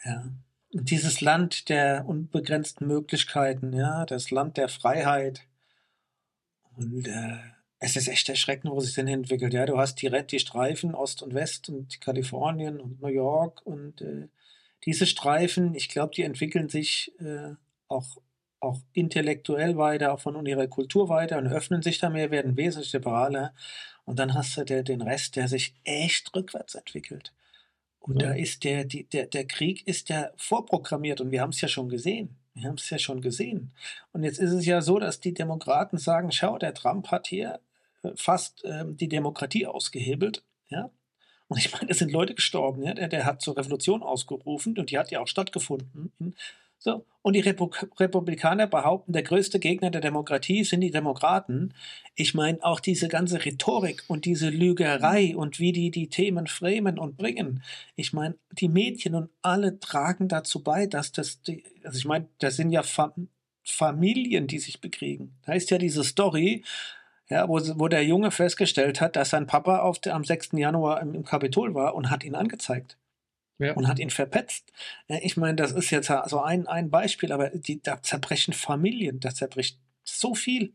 [0.05, 0.33] Ja,
[0.73, 5.47] dieses Land der unbegrenzten Möglichkeiten, ja, das Land der Freiheit.
[6.77, 7.39] Und äh,
[7.79, 9.53] es ist echt erschreckend, wo sich denn entwickelt.
[9.53, 14.01] Ja, du hast die, die Streifen Ost und West und Kalifornien und New York und
[14.01, 14.29] äh,
[14.85, 17.55] diese Streifen, ich glaube, die entwickeln sich äh,
[17.89, 18.17] auch,
[18.61, 22.93] auch intellektuell weiter, auch von ihrer Kultur weiter und öffnen sich da mehr, werden wesentlich
[22.93, 23.55] liberaler.
[24.05, 27.33] Und dann hast du der, den Rest, der sich echt rückwärts entwickelt.
[28.01, 28.29] Und ja.
[28.29, 31.69] da ist der, die, der, der Krieg ist ja vorprogrammiert und wir haben es ja
[31.69, 32.37] schon gesehen.
[32.55, 33.73] Wir haben es ja schon gesehen.
[34.13, 37.61] Und jetzt ist es ja so, dass die Demokraten sagen, schau, der Trump hat hier
[38.03, 40.43] äh, fast ähm, die Demokratie ausgehebelt.
[40.69, 40.91] Ja?
[41.53, 42.83] Und ich meine, es sind Leute gestorben.
[42.83, 42.95] Ja?
[42.95, 46.35] Der, der hat zur Revolution ausgerufen und die hat ja auch stattgefunden in
[46.79, 51.75] so, und die Republikaner behaupten, der größte Gegner der Demokratie sind die Demokraten.
[52.17, 56.99] Ich meine, auch diese ganze Rhetorik und diese Lügerei und wie die die Themen framen
[56.99, 57.63] und bringen.
[57.95, 62.27] Ich meine, die Mädchen und alle tragen dazu bei, dass das, die, also ich meine,
[62.41, 63.29] das sind ja Fam
[63.65, 65.37] Familien, die sich bekriegen.
[65.47, 66.65] Da ist ja diese Story,
[67.33, 70.51] ja, wo, wo der Junge festgestellt hat, dass sein Papa auf der, am 6.
[70.53, 72.99] Januar im, im Kapitol war und hat ihn angezeigt
[73.59, 73.73] ja.
[73.73, 74.71] und hat ihn verpetzt.
[75.09, 79.35] Ich meine, das ist jetzt so ein, ein Beispiel, aber die, da zerbrechen Familien, da
[79.35, 80.75] zerbricht so viel.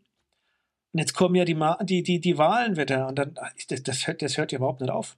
[0.93, 4.24] Und jetzt kommen ja die, die, die, die Wahlen wieder und dann, das, das, hört,
[4.24, 5.15] das hört ja überhaupt nicht auf.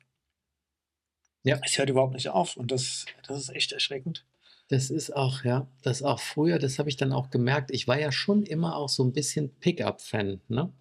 [1.43, 1.57] Ja.
[1.65, 4.25] Es hört überhaupt nicht auf und das, das ist echt erschreckend.
[4.67, 7.71] Das ist auch, ja, das auch früher, das habe ich dann auch gemerkt.
[7.71, 10.73] Ich war ja schon immer auch so ein bisschen Pickup-Fan, ne?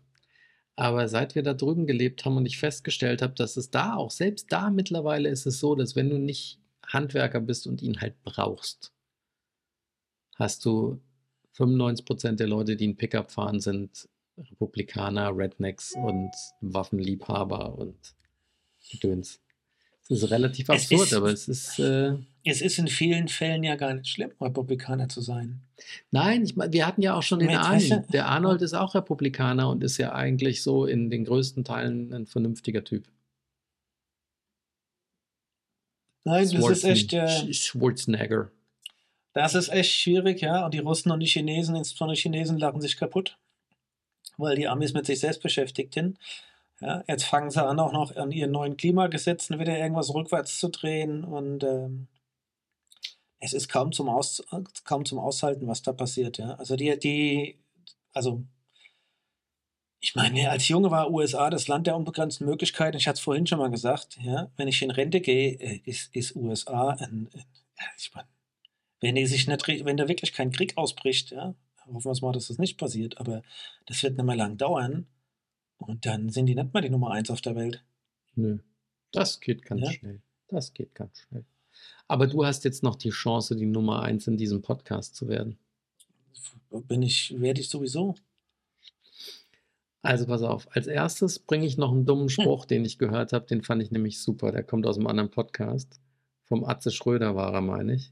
[0.79, 4.13] Aber seit wir da drüben gelebt haben und ich festgestellt habe, dass es da auch,
[4.13, 8.15] selbst da mittlerweile ist es so, dass wenn du nicht Handwerker bist und ihn halt
[8.23, 8.93] brauchst,
[10.37, 11.01] hast du
[11.57, 18.15] 95% der Leute, die ein Pickup fahren, sind Republikaner, Rednecks und Waffenliebhaber und
[19.03, 19.41] Döns.
[20.09, 21.81] Das ist relativ absurd, ist, aber es ist.
[21.81, 25.61] Äh, es ist in vielen Fällen ja gar nicht schlimm, Republikaner zu sein.
[26.11, 28.03] Nein, ich wir hatten ja auch schon den Arnie.
[28.13, 32.27] Der Arnold ist auch Republikaner und ist ja eigentlich so in den größten Teilen ein
[32.27, 33.07] vernünftiger Typ.
[36.25, 37.13] Nein, das ist echt.
[37.13, 38.51] Äh, Schwarzenegger.
[39.33, 40.65] Das ist echt schwierig, ja.
[40.65, 43.39] Und die Russen und die Chinesen, insbesondere die Chinesen, lachen sich kaputt,
[44.37, 46.19] weil die Amis mit sich selbst beschäftigt sind.
[46.81, 50.69] Ja, jetzt fangen sie an, auch noch an ihren neuen Klimagesetzen wieder irgendwas rückwärts zu
[50.69, 52.07] drehen und ähm,
[53.41, 54.43] es ist kaum zum, Aus,
[54.85, 56.39] kaum zum Aushalten, was da passiert.
[56.39, 56.55] Ja.
[56.55, 57.59] Also die, die,
[58.13, 58.45] also
[60.01, 62.97] ich meine, als Junge war USA das Land der unbegrenzten Möglichkeiten.
[62.97, 64.19] Ich hatte es vorhin schon mal gesagt.
[64.23, 67.45] Ja, wenn ich in Rente gehe, äh, ist, ist USA ein, ein
[67.97, 68.29] ich meine,
[69.01, 71.55] wenn die sich nicht, wenn da wirklich kein Krieg ausbricht, ja,
[71.87, 73.43] hoffen wir es mal, dass das nicht passiert, aber
[73.87, 75.07] das wird nicht mehr lang dauern.
[75.79, 77.85] Und dann sind die nicht mal die Nummer eins auf der Welt.
[78.35, 78.59] Nö,
[79.13, 79.93] das geht ganz ja?
[79.93, 80.23] schnell.
[80.49, 81.45] Das geht ganz schnell.
[82.09, 85.59] Aber du hast jetzt noch die Chance, die Nummer eins in diesem Podcast zu werden.
[86.71, 88.15] Bin ich, werde ich sowieso.
[90.03, 92.31] Also pass auf, als erstes bringe ich noch einen dummen hm.
[92.31, 94.53] Spruch, den ich gehört habe, den fand ich nämlich super.
[94.53, 96.01] Der kommt aus einem anderen Podcast.
[96.45, 98.11] Vom Atze Schröder war er, meine ich.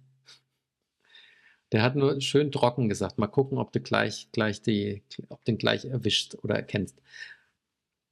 [1.72, 3.18] Der hat nur schön trocken gesagt.
[3.18, 7.00] Mal gucken, ob du gleich, gleich die, ob den gleich erwischt oder erkennst.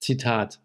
[0.01, 0.61] Zitat.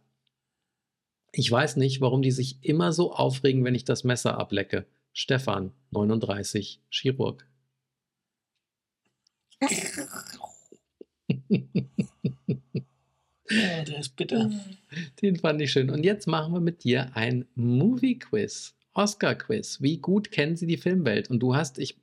[1.31, 4.85] Ich weiß nicht, warum die sich immer so aufregen, wenn ich das Messer ablecke.
[5.21, 7.45] Stefan, 39, Chirurg.
[13.51, 14.51] Ja, der ist bitter.
[15.23, 15.89] Den fand ich schön.
[15.89, 19.81] Und jetzt machen wir mit dir ein Movie-Quiz, Oscar-Quiz.
[19.81, 21.31] Wie gut kennen Sie die Filmwelt?
[21.31, 21.97] Und du hast, ich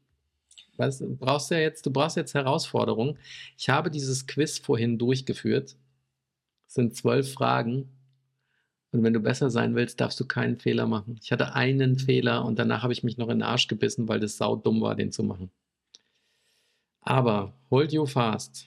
[0.77, 3.17] weiß, brauchst ja jetzt, du brauchst jetzt Herausforderungen.
[3.57, 5.77] Ich habe dieses Quiz vorhin durchgeführt.
[6.67, 7.96] Es sind zwölf Fragen.
[8.93, 11.19] Und wenn du besser sein willst, darfst du keinen Fehler machen.
[11.23, 14.21] Ich hatte einen Fehler und danach habe ich mich noch in den Arsch gebissen, weil
[14.21, 15.51] das sau dumm war, den zu machen.
[17.01, 18.67] Aber hold you fast.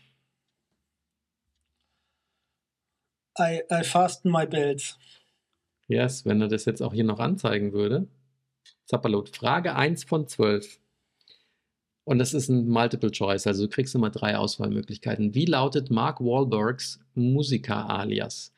[3.37, 4.97] I, I fasten my belts.
[5.87, 8.07] Yes, wenn er das jetzt auch hier noch anzeigen würde.
[8.85, 9.29] Zappalot.
[9.29, 10.79] Frage 1 von 12.
[12.03, 15.35] Und das ist ein Multiple Choice, also du kriegst immer drei Auswahlmöglichkeiten.
[15.35, 18.51] Wie lautet Mark Wahlbergs Musiker-Alias?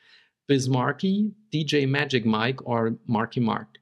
[0.47, 3.79] Bismarcky, DJ Magic Mike oder Marky Mark?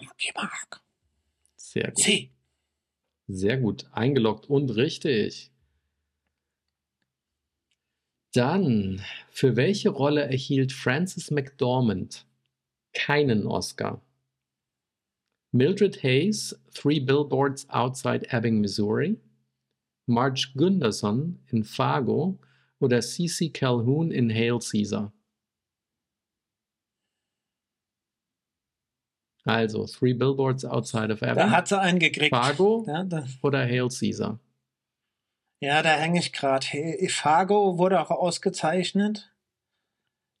[0.00, 0.80] Marky Mark.
[1.56, 1.98] Sehr gut.
[1.98, 2.30] C.
[3.28, 3.86] Sehr gut.
[3.92, 5.50] Eingeloggt und richtig.
[8.34, 12.26] Dann, für welche Rolle erhielt Frances McDormand
[12.94, 14.02] keinen Oscar?
[15.52, 19.20] Mildred Hayes, Three Billboards Outside Ebbing, Missouri,
[20.06, 22.38] Marge Gunderson in Fargo
[22.82, 25.12] oder Cece Calhoun in Hail Caesar.
[29.44, 31.36] Also, Three Billboards Outside of Ebbing.
[31.36, 32.34] Da hat sie einen gekriegt.
[32.34, 33.06] Fargo Ja,
[33.42, 34.38] oder Hail Caesar?
[35.60, 36.66] ja, da hänge ich gerade.
[37.08, 39.32] Fargo wurde auch ausgezeichnet.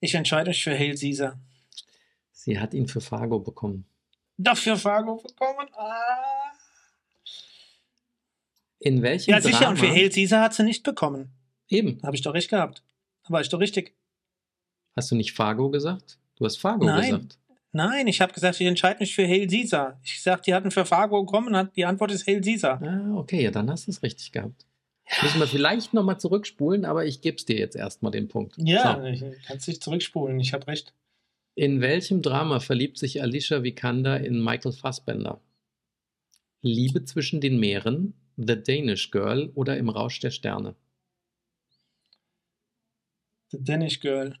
[0.00, 1.38] Ich entscheide mich für Hail Caesar.
[2.32, 3.86] Sie hat ihn für Fargo bekommen.
[4.36, 5.68] Dafür Fargo bekommen.
[5.74, 6.52] Ah.
[8.80, 9.58] In welchem Ja, sicher.
[9.58, 9.70] Drama?
[9.70, 11.32] Und für Hail Caesar hat sie nicht bekommen.
[11.72, 12.00] Eben.
[12.02, 12.82] Habe ich doch recht gehabt.
[13.24, 13.96] Da war ich doch richtig.
[14.94, 16.18] Hast du nicht Fargo gesagt?
[16.36, 17.02] Du hast Fargo Nein.
[17.10, 17.38] gesagt.
[17.74, 19.98] Nein, ich habe gesagt, ich entscheide mich für Hail Caesar.
[20.04, 21.56] Ich sag, die hatten für Fargo bekommen.
[21.56, 22.82] Hat, die Antwort ist Hail Caesar.
[22.82, 24.66] Ah, okay, ja, dann hast du es richtig gehabt.
[25.22, 28.54] Müssen wir vielleicht nochmal zurückspulen, aber ich gebe es dir jetzt erstmal den Punkt.
[28.58, 29.32] Ja, So.
[29.46, 30.38] kannst dich zurückspulen.
[30.40, 30.94] Ich habe recht.
[31.54, 35.40] In welchem Drama verliebt sich Alicia Vikander in Michael Fassbender?
[36.62, 40.76] Liebe zwischen den Meeren, The Danish Girl oder Im Rausch der Sterne?
[43.52, 44.34] The Danish Girl.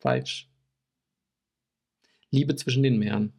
[0.00, 0.48] Falsch.
[2.30, 3.32] Liebe zwischen den Meeren.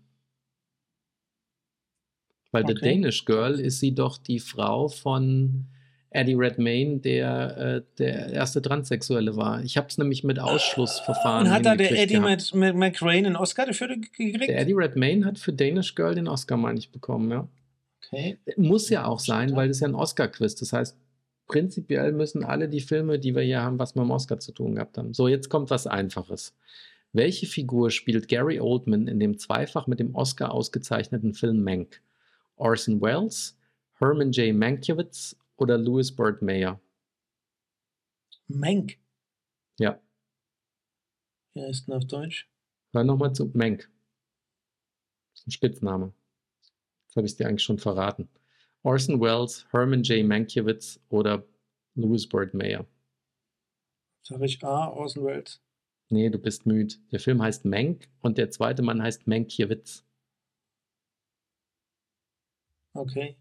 [2.52, 2.94] Weil The Okay.
[2.94, 5.66] Danish Girl ist sie doch die Frau von
[6.12, 9.64] Eddie Redmayne, der äh, der erste Transsexuelle war.
[9.64, 12.54] Ich habe es nämlich mit Ausschlussverfahren Und hat da der Eddie gehabt.
[12.54, 14.42] Mc, Mc, McRae einen Oscar dafür gekriegt?
[14.42, 17.48] Der Eddie Redmayne hat für Danish Girl den Oscar, meine ich, bekommen, ja.
[18.04, 18.40] Okay.
[18.58, 20.56] Muss ja auch sein, weil das ist ja ein Oscar-Quiz.
[20.56, 20.98] Das heißt,
[21.50, 24.76] prinzipiell müssen alle die Filme, die wir hier haben, was mit dem Oscar zu tun
[24.76, 25.14] gehabt haben.
[25.14, 26.56] So, jetzt kommt was Einfaches.
[27.12, 32.02] Welche Figur spielt Gary Oldman in dem zweifach mit dem Oscar ausgezeichneten Film Mank?
[32.56, 33.58] Orson Welles,
[34.00, 34.56] Herman J.
[34.56, 36.80] Mankiewicz oder Louis Bird Mayer?
[38.48, 38.98] Menk.
[39.80, 40.00] Ja,
[41.54, 42.48] Wie heißt denn auf Deutsch?
[42.94, 43.52] hör nochmal zu.
[43.54, 43.90] Mank.
[45.48, 46.14] Ein Spitzname.
[47.08, 48.30] Das habe ich dir eigentlich schon verraten.
[48.84, 50.26] Orson Welles, Herman J.
[50.26, 51.44] Mankiewicz oder
[51.96, 52.86] Louis Bird Mayer?
[54.22, 55.62] Sag ich A, Orson Welles.
[56.10, 56.96] Nee, du bist müde.
[57.12, 60.04] Der Film heißt Menk und der zweite Mann heißt Mankiewicz.
[62.94, 63.36] Okay.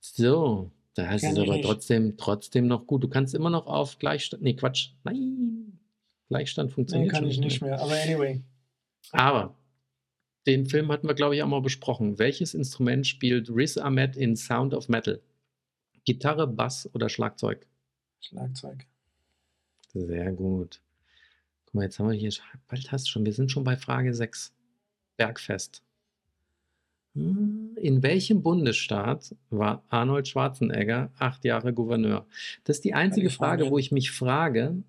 [0.00, 1.64] So, da Kenn es aber nicht.
[1.64, 3.02] trotzdem, trotzdem noch gut.
[3.02, 4.42] Du kannst immer noch auf Gleichstand.
[4.42, 4.90] Nee, Quatsch.
[5.04, 5.78] Nein.
[6.28, 7.80] Gleichstand Nee, funktioniert kann schon ich nicht mehr.
[7.80, 8.42] Aber anyway.
[9.12, 9.56] Aber
[10.46, 12.18] den Film hatten wir, glaube ich, auch mal besprochen.
[12.18, 15.20] Welches Instrument spielt Riz Ahmed in Sound of Metal?
[16.04, 17.66] Gitarre, Bass oder Schlagzeug?
[18.20, 18.86] Schlagzeug.
[19.92, 20.80] Sehr gut.
[21.66, 22.32] Guck mal, jetzt haben wir hier,
[22.68, 24.52] bald hast du schon, wir sind schon bei Frage 6.
[25.16, 25.82] Bergfest.
[27.14, 32.26] Hm, In welchem Bundesstaat war Arnold Schwarzenegger acht Jahre Gouverneur?
[32.64, 34.82] Das ist die einzige Frage, wo ich mich frage,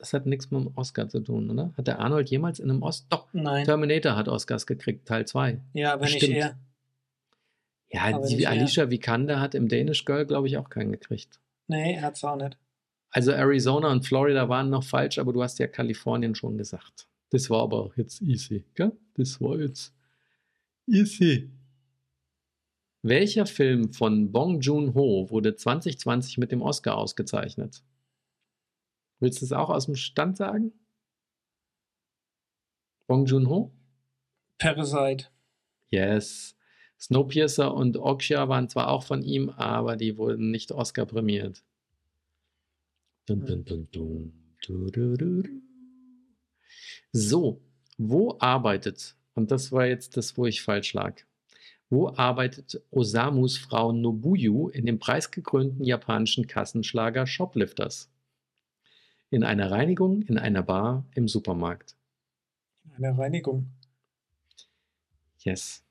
[0.00, 1.72] das hat nichts mit dem Oscar zu tun, oder?
[1.76, 3.06] Hat der Arnold jemals in einem Oscar?
[3.10, 3.66] Doch, Nein.
[3.66, 5.60] Terminator hat Oscars gekriegt, Teil 2.
[5.74, 6.32] Ja, wenn Bestimmt.
[6.32, 6.58] nicht er.
[7.92, 8.46] Ja, Aber die.
[8.46, 11.40] Alicia Vikander hat im Danish Girl, glaube ich, auch keinen gekriegt.
[11.66, 12.56] Nee, er hat's auch nicht.
[13.10, 17.08] Also Arizona und Florida waren noch falsch, aber du hast ja Kalifornien schon gesagt.
[17.30, 18.92] Das war aber jetzt easy, gell?
[19.14, 19.92] Das war jetzt
[20.86, 21.50] easy.
[23.02, 27.82] Welcher Film von Bong Joon-ho wurde 2020 mit dem Oscar ausgezeichnet?
[29.20, 30.72] Willst du es auch aus dem Stand sagen?
[33.06, 33.70] Bong Joon-ho?
[34.58, 35.26] Parasite.
[35.90, 36.56] Yes.
[36.98, 41.62] Snowpiercer und Okja waren zwar auch von ihm, aber die wurden nicht Oscar prämiert.
[43.26, 44.32] Dun, dun, dun, dun.
[44.62, 45.42] Du, du, du.
[47.12, 47.62] So,
[47.96, 51.22] wo arbeitet, und das war jetzt das, wo ich falsch lag,
[51.88, 58.10] wo arbeitet Osamus Frau Nobuyu in dem preisgekrönten japanischen Kassenschlager Shoplifters?
[59.30, 61.96] In einer Reinigung, in einer Bar, im Supermarkt.
[62.96, 63.66] Eine Reinigung.
[65.38, 65.84] Yes.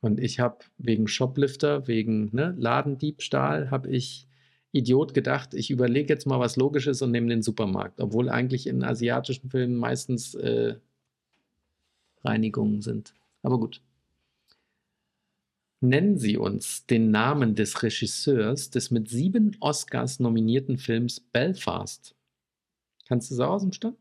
[0.00, 4.26] Und ich habe wegen Shoplifter, wegen ne, Ladendiebstahl, habe ich
[4.72, 8.00] Idiot gedacht, ich überlege jetzt mal was Logisches und nehme den Supermarkt.
[8.00, 10.76] Obwohl eigentlich in asiatischen Filmen meistens äh,
[12.24, 13.14] Reinigungen sind.
[13.42, 13.82] Aber gut.
[15.80, 22.14] Nennen Sie uns den Namen des Regisseurs des mit sieben Oscars nominierten Films Belfast.
[23.12, 23.98] Kannst du es auch aus dem Stand?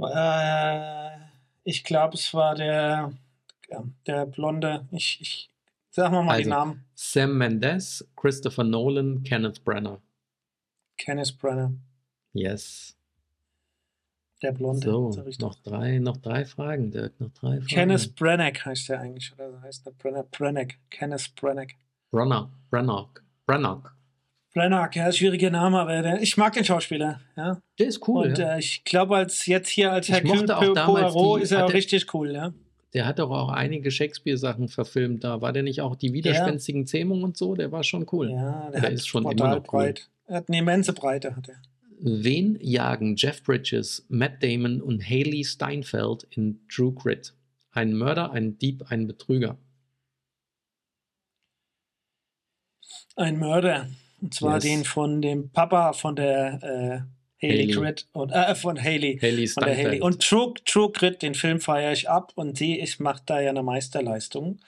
[0.00, 1.10] Äh,
[1.62, 3.12] ich glaube, es war der,
[4.08, 4.88] der Blonde.
[4.90, 5.50] Ich, ich
[5.90, 6.84] sag mal, mal die Also, Namen.
[6.96, 10.00] Sam Mendes, Christopher Nolan, Kenneth Branagh.
[10.98, 11.74] Kenneth Brenner.
[12.32, 12.96] Yes.
[14.42, 14.80] Der Blonde.
[14.90, 17.66] So, noch drei, noch drei Fragen, Dirk, noch drei Fragen.
[17.68, 19.32] Kenneth Branagh heißt der eigentlich.
[19.32, 20.24] Oder heißt der Brenner?
[20.24, 20.74] Branagh.
[20.90, 21.74] Kenneth Branagh.
[22.10, 22.50] Branagh.
[22.68, 23.22] Branagh.
[23.46, 23.92] Branagh.
[24.54, 27.20] Branagh, ja, schwieriger Name, aber der, ich mag den Schauspieler.
[27.36, 27.60] Ja.
[27.78, 28.28] Der ist cool.
[28.28, 28.54] Und ja.
[28.54, 32.54] äh, ich glaube, als jetzt hier als damals Poirot ist er richtig cool, ja.
[32.94, 35.24] Der hat doch auch einige Shakespeare-Sachen verfilmt.
[35.24, 37.56] Da war der nicht auch die widerspenstigen Zähmungen und so?
[37.56, 38.30] Der war schon cool.
[38.30, 39.62] Ja, der hat ist schon immer noch cool.
[39.62, 40.08] breit.
[40.26, 41.56] Er hat eine immense Breite, hat er.
[41.98, 47.34] Wen jagen Jeff Bridges, Matt Damon und Haley Steinfeld in True Grit?
[47.72, 49.58] Ein Mörder, ein Dieb, ein Betrüger.
[53.16, 53.88] Ein Mörder.
[54.24, 54.64] Und zwar Yes.
[54.64, 57.06] den von dem Papa von der
[57.42, 57.68] äh, Haley.
[57.72, 59.18] Crit und äh, von Haley.
[59.20, 60.00] Haley Von der Haley.
[60.00, 63.50] Und True, True Crit, den Film feiere ich ab und sie ich macht da ja
[63.50, 64.60] eine Meisterleistung.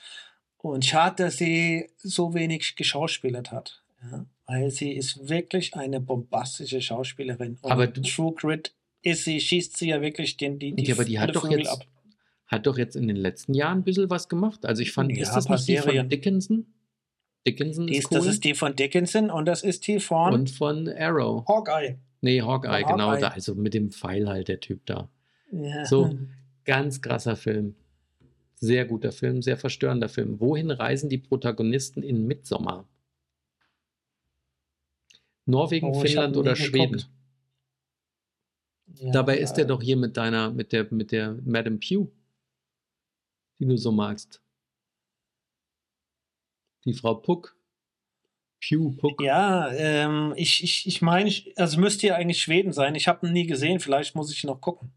[0.59, 3.83] Und schade, dass sie so wenig geschauspielert hat.
[4.03, 7.57] Ja, weil sie ist wirklich eine bombastische Schauspielerin.
[7.63, 10.95] Und Aber du- True Grit ist sie, schießt sie ja wirklich den, die, die, Ja,
[10.97, 11.87] aber die hat doch jetzt
[12.49, 14.67] hat doch jetzt in den letzten Jahren ein bisschen was gemacht.
[14.67, 16.09] Also ich fand, Ja, ist das nicht die von.
[16.09, 16.67] Dickinson?
[17.47, 18.19] Dickinson Die ist ist, cool.
[18.19, 21.47] Das ist die von Dickinson und das ist die von und von Arrow.
[21.47, 21.99] Hawkeye.
[22.21, 23.09] Nee, Hawkeye, Von genau.
[23.11, 23.21] Hawkeye.
[23.21, 25.09] Da, also mit dem Pfeil halt, der Typ da.
[25.53, 25.85] Ja.
[25.87, 26.19] So.
[26.65, 27.77] Ganz krasser Film.
[28.57, 30.41] Sehr guter Film, sehr verstörender Film.
[30.41, 32.89] Wohin reisen die Protagonisten in Midsommar?
[35.45, 36.57] Norwegen, Oh, Finnland oder.
[36.57, 37.05] Schweden?
[38.99, 42.11] Ja, Dabei ist äh, doch hier mit deiner, mit der, mit der Madame Pugh,
[43.61, 44.41] die du so magst.
[46.87, 47.57] Die Frau Puck.
[48.67, 49.21] Pugh Puck.
[49.21, 52.95] Ja, ähm, ich, ich, ich meine, also müsste ja eigentlich Schweden sein.
[52.95, 54.93] Ich habe ihn nie gesehen, vielleicht muss ich noch gucken.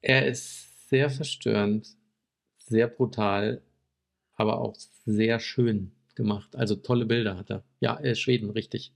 [0.00, 1.96] Er ist sehr verstörend,
[2.58, 3.62] sehr brutal,
[4.34, 4.74] aber auch
[5.06, 6.56] sehr schön gemacht.
[6.56, 7.62] Also tolle Bilder hat er.
[7.78, 8.92] Ja, äh, Schweden, richtig.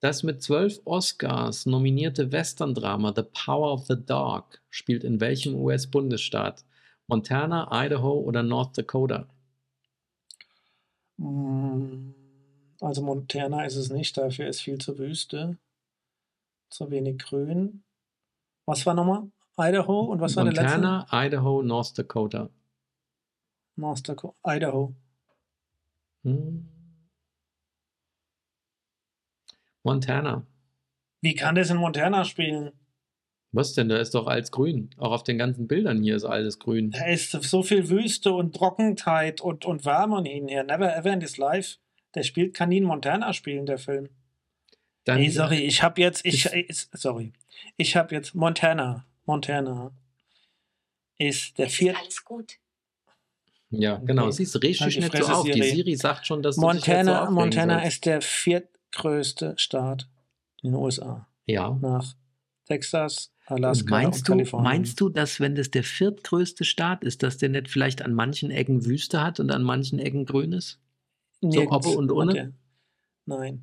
[0.00, 6.64] Das mit zwölf Oscars nominierte Western-Drama The Power of the Dog spielt in welchem US-Bundesstaat?
[7.06, 9.28] Montana, Idaho oder North Dakota?
[11.16, 12.12] Mm,
[12.80, 15.58] Also Montana ist es nicht, dafür ist viel zu Wüste.
[16.70, 17.84] Zu wenig Grün.
[18.66, 19.30] Was war nochmal?
[19.56, 22.42] Idaho und was war der Montana, Idaho, North Dakota.
[22.42, 22.54] letzte?
[23.76, 24.36] North Dakota.
[24.56, 24.92] Idaho.
[26.24, 26.68] Hm.
[29.84, 30.44] Montana.
[31.20, 32.72] Wie kann das in Montana spielen?
[33.54, 33.88] Was denn?
[33.88, 34.90] Da ist doch alles grün.
[34.98, 36.90] Auch auf den ganzen Bildern hier ist alles grün.
[36.90, 40.64] Da ist so viel Wüste und Trockenheit und, und Wärme um ihn her.
[40.64, 41.76] Never ever in his life.
[42.14, 44.08] Der spielt, kann nie in Montana spielen, der Film.
[45.04, 47.32] Dann, Ey, sorry, ich habe jetzt, ich, ist- ist, sorry,
[47.76, 49.04] ich habe jetzt Montana.
[49.26, 49.92] Montana
[51.18, 51.98] ist der ist vierte.
[52.00, 52.54] alles gut.
[53.70, 54.26] Ja, genau.
[54.26, 55.44] Regst Halt dich die nicht so auf.
[55.44, 55.70] Die Siri.
[55.70, 57.88] Siri sagt schon, dass du dich jetzt so Montana, Montana sollst.
[57.96, 60.08] ist der viertgrößte Staat
[60.62, 61.28] in den USA.
[61.46, 61.76] Ja.
[61.80, 62.14] Nach
[62.66, 67.50] Texas, Alaska meinst, du, meinst du, dass wenn das der viertgrößte Staat ist, dass der
[67.50, 70.80] nicht vielleicht an manchen Ecken Wüste hat und an manchen Ecken grün ist?
[71.42, 72.54] Nirgends Obbe und ohne?
[73.26, 73.62] Nein.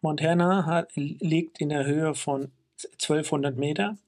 [0.00, 2.52] Montana hat, liegt in der Höhe von
[2.92, 3.98] 1200 Meter.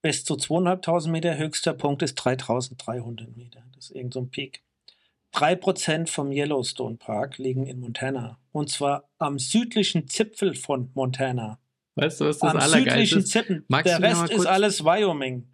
[0.00, 1.38] Bis zu 2500 Meter.
[1.38, 3.64] Höchster Punkt ist 3300 Meter.
[3.74, 4.62] Das ist irgend so ein Peak.
[5.34, 8.38] 3% vom Yellowstone Park liegen in Montana.
[8.52, 11.58] Und zwar am südlichen Zipfel von Montana.
[11.98, 13.44] Weißt du, was das am südlichen ist?
[13.68, 15.48] Magst Der Rest ist alles Wyoming.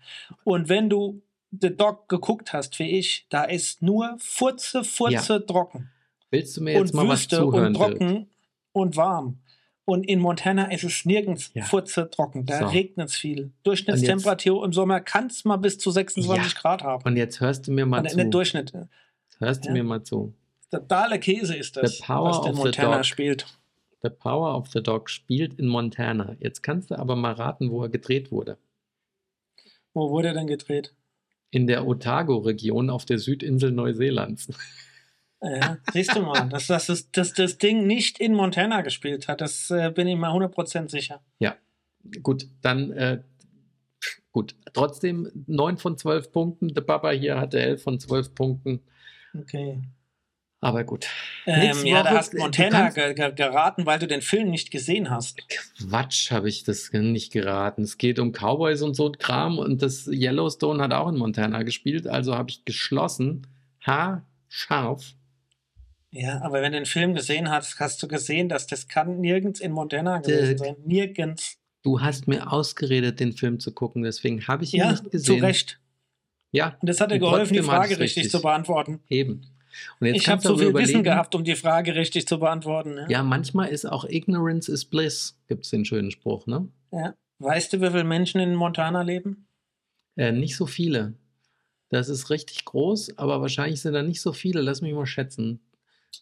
[0.45, 1.22] Und wenn du
[1.61, 5.90] The Dog geguckt hast, wie ich, da ist nur Furze, Furze, trocken
[6.30, 7.66] Willst du mir jetzt und mal was Wüste zuhören?
[7.68, 8.30] und trocken
[8.72, 9.38] und warm.
[9.86, 11.62] Und in Montana ist es nirgends Ja.
[11.64, 12.47] furze trocken.
[12.47, 12.66] Da So.
[12.66, 13.53] regnet es viel.
[13.64, 16.61] Durchschnittstemperatur im Sommer kann es mal bis zu 26 Ja.
[16.61, 17.05] Grad haben.
[17.05, 18.16] Und jetzt hörst du mir mal Und zu.
[18.16, 18.72] nicht Durchschnitt.
[19.38, 19.72] Hörst du Ja.
[19.74, 20.34] mir mal zu.
[20.70, 23.47] Totale Käse ist das, was der Montana spielt.
[24.05, 26.36] The Power of the Dog spielt in Montana.
[26.38, 28.59] Jetzt kannst du aber mal raten, wo er gedreht wurde.
[29.94, 30.94] Wo wurde er denn gedreht?
[31.50, 34.48] In der Otago-Region auf der Südinsel Neuseelands.
[35.40, 39.40] Ja, siehst du mal, dass, dass, das, dass das Ding nicht in Montana gespielt hat,
[39.40, 41.22] das äh, bin ich mal 100% sicher.
[42.22, 43.22] Gut, dann, äh,
[44.32, 44.55] gut.
[44.74, 46.68] Trotzdem 9 von 12 Punkten.
[46.74, 48.80] Der Papa hier hatte 11 von 12 Punkten.
[49.34, 49.80] Okay.
[50.65, 51.07] Aber gut.
[51.45, 55.43] Ähm, ja, da hast Montana geraten, weil du den Film nicht gesehen hast.
[55.79, 57.83] Quatsch, habe ich das nicht geraten.
[57.83, 62.07] Es geht um Cowboys und so Kram und das Yellowstone hat auch in Montana gespielt,
[62.07, 63.47] also habe ich geschlossen,
[63.83, 65.12] haarscharf.
[66.11, 69.61] Ja, aber wenn du den Film gesehen hast, hast du gesehen, dass das kann nirgends
[69.61, 70.77] in Montana gewesen sein.
[70.87, 71.59] Nirgends.
[71.83, 75.11] Du hast mir ausgeredet, den Film zu gucken, deswegen habe ich ihn Ja, nicht zu
[75.11, 75.45] gesehen.
[75.45, 75.79] Recht.
[76.53, 78.31] Ja, Und das hat dir geholfen, die Frage richtig, richtig.
[78.31, 79.01] zu beantworten.
[79.11, 79.43] eben.
[80.01, 82.99] Ich habe so viel überlegen, Wissen gehabt, um die Frage richtig zu beantworten.
[82.99, 83.09] Ja.
[83.09, 86.68] Ja, manchmal ist auch Ignorance is Bliss, gibt es den schönen Spruch, ne?
[86.93, 87.14] Ja.
[87.39, 89.47] Weißt du, wie viele Menschen in Montana leben?
[90.16, 91.14] Äh, nicht so viele.
[91.91, 94.61] Das ist richtig groß, aber wahrscheinlich sind da nicht so viele.
[94.61, 95.61] Lass mich mal schätzen.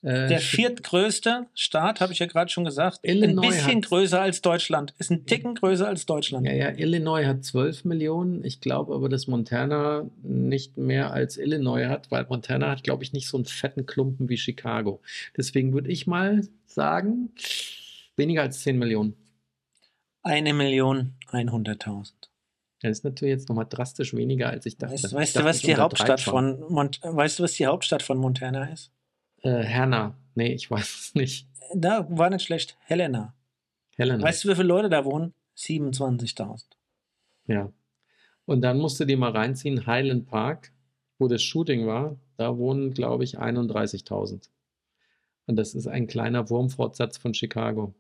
[0.03, 4.43] Äh, der viertgrößte Staat, habe ich ja gerade schon gesagt, Illinois ein bisschen größer als
[4.43, 4.95] Deutschland.
[4.99, 6.47] Ist ein Ticken größer als Deutschland.
[6.47, 8.45] Ja, ja, Illinois hat 12 Millionen.
[8.45, 13.13] Ich glaube aber, dass Montana nicht mehr als Illinois hat, weil Montana hat, glaube ich,
[13.13, 15.01] nicht so einen fetten Klumpen wie Chicago.
[15.37, 17.31] Deswegen würde ich mal sagen,
[18.17, 19.15] weniger als 10 Millionen.
[20.23, 22.13] Eine Million 100.000.
[22.83, 24.95] Das ist natürlich jetzt nochmal drastisch weniger, als ich dachte.
[24.95, 28.19] Weißt, weißt dachte, du, was die Hauptstadt von Mont weißt du, was die Hauptstadt von
[28.19, 28.91] Montana ist?
[29.43, 30.17] Äh, Herna.
[30.35, 31.49] Nee, ich weiß es nicht.
[31.75, 32.77] Da war nicht schlecht.
[32.81, 33.35] Helena.
[33.97, 34.23] Helena.
[34.23, 35.35] Weißt du, wie viele Leute da wohnen?
[35.57, 36.65] 27.000.
[37.47, 37.73] Ja.
[38.45, 40.73] Und dann musst du dir mal reinziehen, Highland Park,
[41.19, 44.49] wo das Shooting war, da wohnen, glaube ich, 31.000.
[45.47, 47.95] Und das ist ein kleiner Wurmfortsatz von Chicago.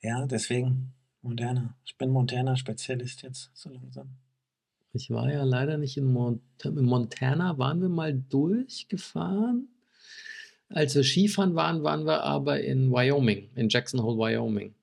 [0.00, 0.92] Ja, deswegen
[1.22, 1.76] Montana.
[1.84, 4.16] Ich bin Montana-Spezialist jetzt, so langsam.
[4.94, 9.68] Ich war ja leider nicht in, Mont in Montana, waren wir mal durchgefahren.
[10.68, 14.74] Als wir Skifahren waren, waren wir aber in Wyoming, in Jackson Hole, Wyoming.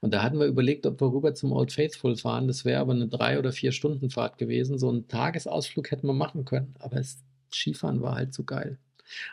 [0.00, 2.48] Und da hatten wir überlegt, ob wir rüber zum Old Faithful fahren.
[2.48, 4.78] Das wäre aber eine drei- oder vier Stunden Fahrt gewesen.
[4.78, 6.74] So einen Tagesausflug hätten wir machen können.
[6.78, 7.18] Aber das
[7.52, 8.78] Skifahren war halt so geil.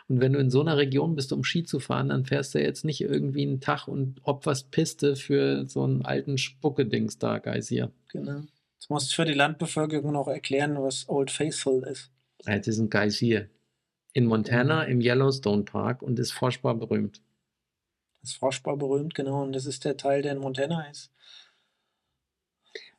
[0.08, 2.62] Und wenn du in so einer Region bist, um Ski zu fahren, dann fährst du
[2.62, 7.90] jetzt nicht irgendwie einen Tag und opferst Piste für so einen alten Spucke-Dings da, Geysir.
[8.08, 8.42] Genau.
[8.84, 12.12] Jetzt musst du für die Landbevölkerung noch erklären, was Old Faithful ist.
[12.44, 13.48] Das ist ein Geysir.
[14.12, 17.22] In Montana im Yellowstone Park und ist furchtbar berühmt.
[18.22, 19.42] Ist furchtbar berühmt, genau.
[19.42, 21.10] Und das ist der Teil, der in Montana ist.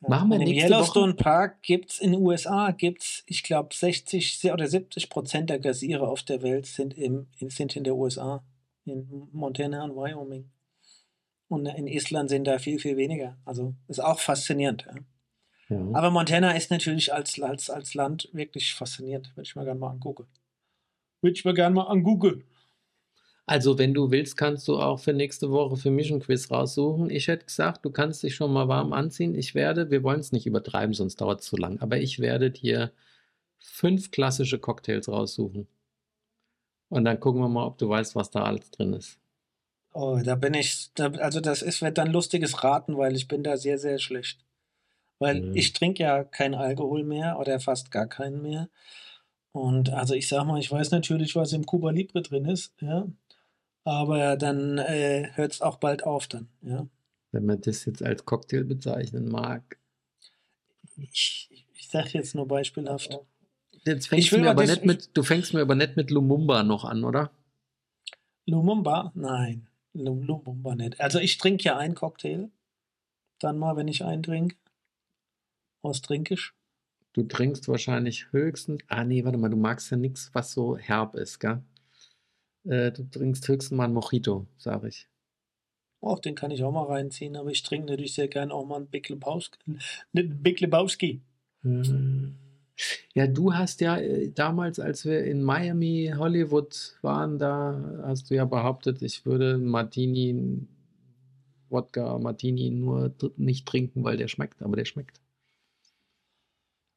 [0.00, 1.22] Machen wir in dem Yellowstone Woche?
[1.22, 6.08] Park gibt es in den USA, gibt's, ich glaube, 60 oder 70 Prozent der Gaziere
[6.08, 8.44] auf der Welt sind, im, sind in der USA,
[8.86, 10.50] in Montana und Wyoming.
[11.46, 13.38] Und in Island sind da viel, viel weniger.
[13.44, 14.84] Also ist auch faszinierend.
[14.92, 14.96] Ja.
[15.68, 15.78] Ja.
[15.94, 19.32] Aber Montana ist natürlich als, als, als Land wirklich faszinierend.
[19.36, 20.26] Würde ich mir gerne mal angucken.
[21.20, 22.44] Würde ich mir gerne mal angucken.
[23.48, 27.10] Also, wenn du willst, kannst du auch für nächste Woche für mich ein Quiz raussuchen.
[27.10, 29.36] Ich hätte gesagt, du kannst dich schon mal warm anziehen.
[29.36, 32.50] Ich werde, wir wollen es nicht übertreiben, sonst dauert es zu lang, aber ich werde
[32.50, 32.92] dir
[33.58, 35.68] fünf klassische Cocktails raussuchen.
[36.88, 39.18] Und dann gucken wir mal, ob du weißt, was da alles drin ist.
[39.92, 43.42] Oh, da bin ich, da, also das ist, wird dann lustiges Raten, weil ich bin
[43.42, 44.45] da sehr, sehr schlecht.
[45.18, 45.56] Weil mhm.
[45.56, 48.68] ich trinke ja keinen Alkohol mehr oder fast gar keinen mehr.
[49.52, 53.06] Und also ich sag mal, ich weiß natürlich, was im Cuba Libre drin ist, ja.
[53.84, 56.86] Aber dann äh, hört es auch bald auf dann, ja.
[57.32, 59.78] Wenn man das jetzt als Cocktail bezeichnen mag.
[60.96, 63.18] Ich, ich sage jetzt nur beispielhaft.
[63.84, 66.84] Jetzt fängst du mir aber nicht mit, du fängst mir aber nicht mit Lumumba noch
[66.84, 67.30] an, oder?
[68.46, 69.12] Lumumba?
[69.14, 71.00] Nein, Lumumba nicht.
[71.00, 72.50] Also ich trinke ja einen Cocktail.
[73.38, 74.56] Dann mal, wenn ich einen trinke.
[75.82, 76.52] Ich?
[77.12, 78.82] Du trinkst wahrscheinlich höchstens.
[78.88, 81.62] Ah, nee, warte mal, du magst ja nichts, was so herb ist, gell?
[82.64, 85.08] Äh, du trinkst höchstens mal ein Mojito, sag ich.
[86.02, 88.76] Och, den kann ich auch mal reinziehen, aber ich trinke natürlich sehr gerne auch mal
[88.76, 89.58] einen Big Lebowski.
[90.12, 91.22] Big Lebowski.
[91.62, 92.34] Hm.
[93.14, 98.34] Ja, du hast ja äh, damals, als wir in Miami, Hollywood waren, da hast du
[98.34, 100.66] ja behauptet, ich würde Martini,
[101.70, 105.20] Wodka Martini nur nicht trinken, weil der schmeckt, aber der schmeckt.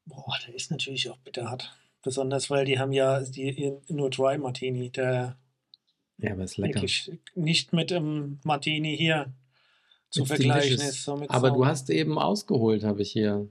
[0.09, 1.71] Boah, der ist natürlich auch bitterhart.
[2.01, 4.89] Besonders, weil die haben ja die, nur Dry Martini.
[4.89, 5.37] Der
[6.17, 6.85] ja, aber ist lecker.
[7.35, 9.33] nicht mit dem Martini hier
[10.09, 11.03] zu It's vergleichen ist.
[11.03, 13.49] So aber du hast eben ausgeholt, habe ich hier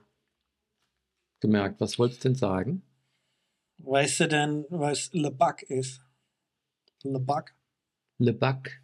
[1.41, 1.81] gemerkt.
[1.81, 2.83] Was wolltest du denn sagen?
[3.79, 6.03] Weißt du denn, was Le Bac ist?
[7.05, 7.55] Le Bac?
[8.19, 8.83] Le Bac.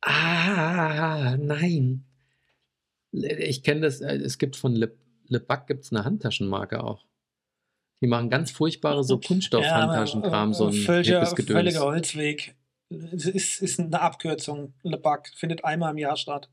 [0.00, 2.04] Ah, nein.
[3.12, 4.96] Ich kenne das, äh, es gibt von Le,
[5.32, 7.06] Le Bac gibt es eine Handtaschenmarke auch.
[8.02, 12.54] Die machen ganz furchtbare so Kunststoff-Handtaschenkram, ja, so ein völliger, völliger Holzweg.
[12.90, 14.74] Es ist, ist eine Abkürzung.
[14.82, 16.50] Le Bac findet einmal im Jahr statt.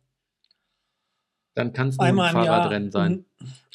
[1.56, 3.26] Dann kann es nur einmal ein Fahrradrennen sein.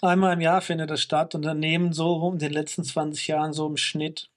[0.00, 3.66] Einmal im Jahr findet das statt und daneben so in den letzten 20 Jahren so
[3.66, 4.30] im Schnitt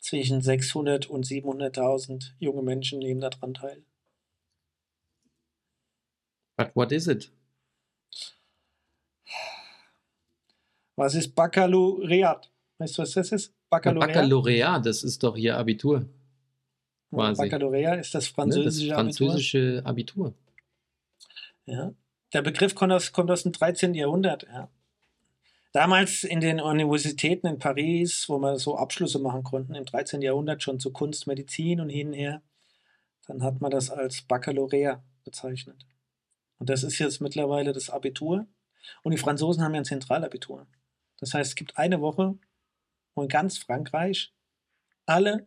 [0.00, 3.82] zwischen 600 und 700.000 junge Menschen nehmen daran teil.
[6.56, 7.30] But what is it?
[10.96, 12.50] Was ist Baccalaureat?
[12.78, 13.54] Weißt du, was das ist?
[13.68, 16.08] Baccalaureat, Baccalaureat das ist doch hier Abitur.
[17.10, 17.42] Quasi.
[17.42, 20.26] Baccalaureat ist das französische, ne, das französische Abitur.
[20.26, 20.34] Abitur.
[21.66, 21.92] Ja.
[22.32, 23.94] Der Begriff kommt aus, kommt aus dem 13.
[23.94, 24.44] Jahrhundert.
[24.44, 24.68] Ja.
[25.72, 30.22] Damals in den Universitäten in Paris, wo man so Abschlüsse machen konnten, im 13.
[30.22, 32.42] Jahrhundert schon zu Kunst, Medizin und hin und her,
[33.26, 35.84] dann hat man das als Baccalaureat bezeichnet.
[36.58, 38.46] Und das ist jetzt mittlerweile das Abitur.
[39.02, 40.66] Und die Franzosen haben ja ein Zentralabitur.
[41.18, 42.38] Das heißt, es gibt eine Woche,
[43.14, 44.32] wo in ganz Frankreich
[45.06, 45.46] alle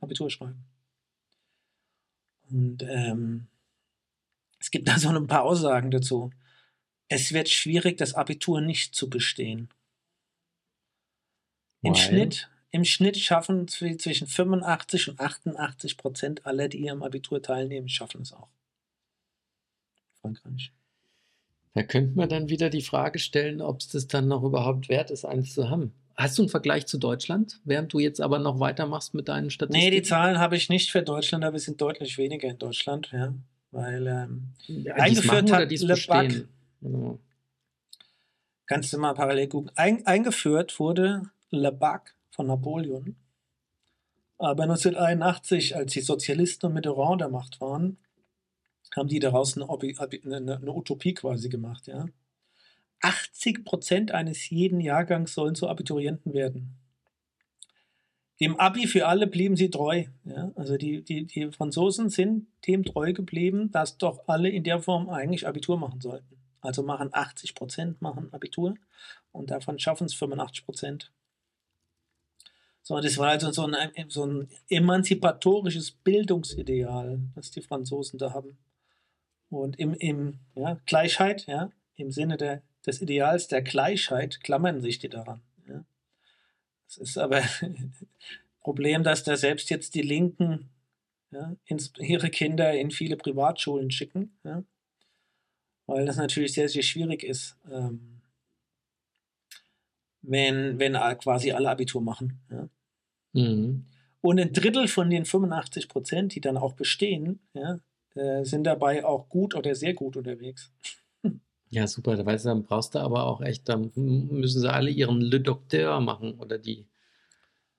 [0.00, 0.64] Abitur schreiben.
[2.50, 3.46] Und ähm,
[4.58, 6.30] es gibt da so ein paar Aussagen dazu.
[7.08, 9.68] Es wird schwierig, das Abitur nicht zu bestehen.
[11.82, 17.90] Im Schnitt, Im Schnitt schaffen zwischen 85 und 88 Prozent aller, die am Abitur teilnehmen,
[17.90, 18.48] schaffen es auch.
[20.22, 20.72] Frankreich.
[21.74, 25.10] Da könnte man dann wieder die Frage stellen, ob es das dann noch überhaupt wert
[25.10, 25.92] ist, eins zu haben.
[26.16, 29.90] Hast du einen Vergleich zu Deutschland, während du jetzt aber noch weitermachst mit deinen Statistiken?
[29.90, 33.10] Nee, die Zahlen habe ich nicht für Deutschland, aber es sind deutlich weniger in Deutschland,
[33.12, 33.34] ja.
[33.72, 36.46] Weil ähm, ja, eingeführt hat Le Bac,
[38.66, 39.72] Kannst du mal parallel gucken.
[39.74, 43.16] Ein, eingeführt wurde Le Bac von Napoleon.
[44.38, 47.98] Aber 1981, als die Sozialisten und Mitterrand der Macht waren,
[48.96, 52.06] haben die daraus eine, eine, eine Utopie quasi gemacht, ja.
[53.00, 56.78] 80 Prozent eines jeden Jahrgangs sollen zu Abiturienten werden.
[58.40, 60.04] Dem Abi für alle blieben sie treu.
[60.24, 60.52] Ja?
[60.56, 65.08] Also die, die, die Franzosen sind dem treu geblieben, dass doch alle in der Form
[65.08, 66.36] eigentlich Abitur machen sollten.
[66.60, 68.74] Also machen 80 Prozent machen Abitur
[69.32, 71.12] und davon schaffen es 85 Prozent.
[72.82, 73.76] So, das war also so ein,
[74.08, 78.58] so ein emanzipatorisches Bildungsideal, das die Franzosen da haben.
[79.50, 84.98] Und im, im ja, Gleichheit, ja, im Sinne der, des Ideals der Gleichheit klammern sich
[84.98, 85.42] die daran.
[85.68, 85.84] Ja.
[86.88, 87.42] Es ist aber
[88.60, 90.70] Problem, dass da selbst jetzt die Linken
[91.30, 94.64] ja, ins, ihre Kinder in viele Privatschulen schicken, ja,
[95.86, 98.22] weil das natürlich sehr, sehr schwierig ist, ähm,
[100.22, 102.40] wenn, wenn quasi alle Abitur machen.
[102.50, 102.68] Ja.
[103.32, 103.86] Mhm.
[104.20, 107.78] Und ein Drittel von den 85 Prozent, die dann auch bestehen, ja,
[108.14, 110.72] äh, sind dabei auch gut oder sehr gut unterwegs.
[111.70, 112.16] Ja, super.
[112.16, 115.40] Da weißt du, dann brauchst du aber auch echt, dann müssen sie alle ihren Le
[115.40, 116.86] Docteur machen oder die,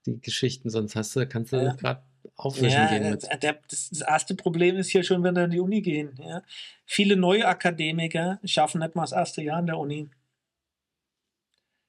[0.05, 1.73] die Geschichten, sonst hast du, kannst du ja.
[1.75, 2.03] gerade
[2.35, 3.09] aufwischen ja, gehen.
[3.09, 3.23] Mit.
[3.41, 6.19] Der, das, das, erste Problem ist hier schon, wenn wir in die Uni gehen.
[6.21, 6.41] Ja.
[6.85, 10.09] Viele neue Akademiker schaffen nicht mal das erste Jahr in der Uni.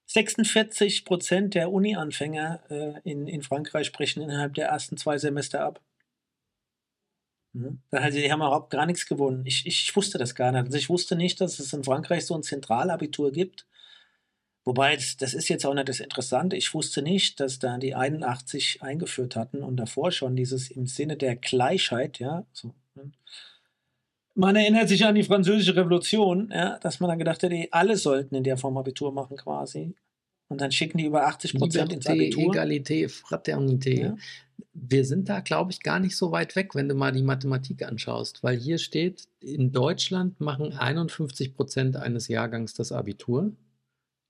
[0.07, 5.80] 46 Prozent der Uni-Anfänger äh, in, in Frankreich sprechen innerhalb der ersten zwei Semester ab.
[7.57, 7.78] Mhm.
[7.90, 9.44] Also die haben überhaupt gar nichts gewonnen.
[9.46, 10.66] Ich, ich wusste das gar nicht.
[10.66, 13.66] Also ich wusste nicht, dass es in Frankreich so ein Zentralabitur gibt.
[14.64, 16.57] Wobei, das, das ist jetzt auch nicht das Interessante.
[16.57, 21.16] Ich wusste nicht, dass da die 81 eingeführt hatten und davor schon dieses im Sinne
[21.16, 22.44] der Gleichheit, ja.
[22.52, 23.12] So, ne?
[24.34, 28.34] Man erinnert sich an die Französische Revolution, ja, dass man dann gedacht hat, alle sollten
[28.34, 29.94] in der Form Abitur machen quasi.
[30.48, 32.52] Und dann schicken die über 80 Prozent ins Abitur.
[32.52, 34.00] Egalité, Fraternité.
[34.02, 34.16] Ja
[34.72, 37.82] wir sind da, glaube ich, gar nicht so weit weg, wenn du mal die Mathematik
[37.82, 43.52] anschaust, weil hier steht, in Deutschland machen 51 Prozent eines Jahrgangs das Abitur,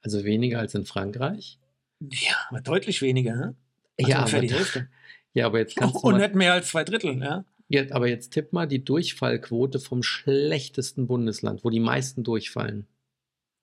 [0.03, 1.59] also weniger als in Frankreich.
[2.01, 3.55] Ja, aber deutlich weniger, ne?
[3.99, 4.89] Also ja, aber, die Hälfte.
[5.33, 6.09] ja, aber jetzt kannst du.
[6.09, 7.45] Und nicht mehr als zwei Drittel, ja.
[7.69, 7.85] ja.
[7.91, 12.87] Aber jetzt tipp mal die Durchfallquote vom schlechtesten Bundesland, wo die meisten durchfallen.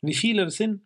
[0.02, 0.82] Wie viele das sind?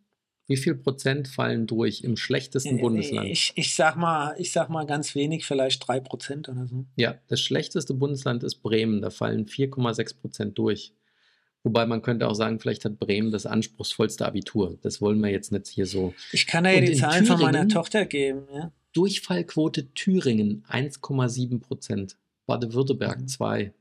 [0.47, 3.27] Wie viel Prozent fallen durch im schlechtesten Bundesland?
[3.29, 6.85] Ich, ich, sag mal, ich sag mal ganz wenig, vielleicht drei Prozent oder so.
[6.95, 9.01] Ja, das schlechteste Bundesland ist Bremen.
[9.01, 10.93] Da fallen 4,6 Prozent durch.
[11.63, 14.77] Wobei man könnte auch sagen, vielleicht hat Bremen das anspruchsvollste Abitur.
[14.83, 16.13] Das wollen wir jetzt nicht hier so.
[16.31, 18.43] Ich kann ja Und die Zahlen Thüringen, von meiner Tochter geben.
[18.53, 18.71] Ja.
[18.93, 22.15] Durchfallquote Thüringen 1,7 Prozent.
[22.45, 23.27] Baden-Württemberg mhm.
[23.27, 23.73] 2.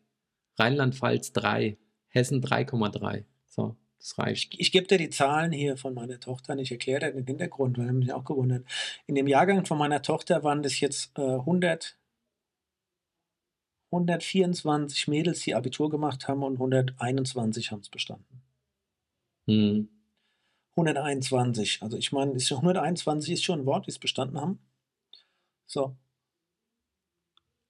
[0.59, 1.77] Rheinland-Pfalz 3.
[2.09, 3.23] Hessen 3,3.
[3.47, 3.77] So.
[3.99, 4.55] Das reicht.
[4.55, 7.27] Ich, ich gebe dir die Zahlen hier von meiner Tochter und ich erkläre dir den
[7.27, 8.65] Hintergrund, weil er mich auch gewundert.
[9.07, 11.99] In dem Jahrgang von meiner Tochter waren das jetzt äh, 100,
[13.91, 18.43] 124 Mädels, die Abitur gemacht haben und 121 haben es bestanden.
[19.47, 19.89] Hm.
[20.77, 21.83] 121.
[21.83, 24.59] Also ich meine, 121 ist schon ein Wort, die es bestanden haben.
[25.67, 25.97] So.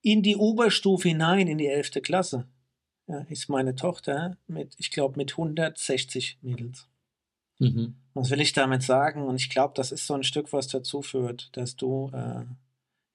[0.03, 2.03] In die Oberstufe hinein, in die 11.
[2.03, 2.49] Klasse,
[3.29, 6.89] ist meine Tochter mit, ich glaube, mit 160 Mädels.
[7.59, 7.95] Mhm.
[8.15, 9.23] Was will ich damit sagen?
[9.23, 12.45] Und ich glaube, das ist so ein Stück, was dazu führt, dass du äh,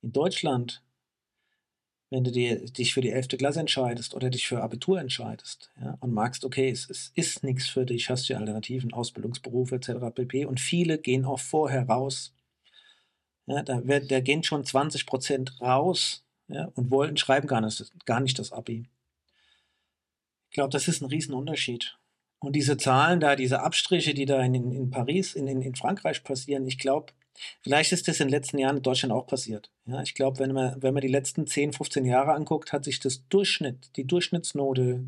[0.01, 0.83] in Deutschland,
[2.09, 3.29] wenn du dir, dich für die 11.
[3.29, 7.67] Klasse entscheidest oder dich für Abitur entscheidest ja, und magst, okay, es, es ist nichts
[7.67, 9.91] für dich, hast du Alternativen, Ausbildungsberufe etc.
[10.13, 10.45] pp.
[10.45, 12.33] Und viele gehen auch vorher raus.
[13.45, 17.91] Ja, da, wird, da gehen schon 20 Prozent raus ja, und wollen, schreiben gar nicht,
[18.05, 18.87] gar nicht das Abi.
[20.51, 21.97] Ich glaube, das ist ein Riesenunterschied.
[22.39, 26.25] Und diese Zahlen da, diese Abstriche, die da in, in Paris, in, in, in Frankreich
[26.25, 27.13] passieren, ich glaube,
[27.61, 29.71] vielleicht ist das in den letzten Jahren in Deutschland auch passiert.
[29.85, 32.99] Ja, ich glaube, wenn man, wenn man die letzten 10, 15 Jahre anguckt, hat sich
[32.99, 35.05] das Durchschnitt, die Durchschnittsnote,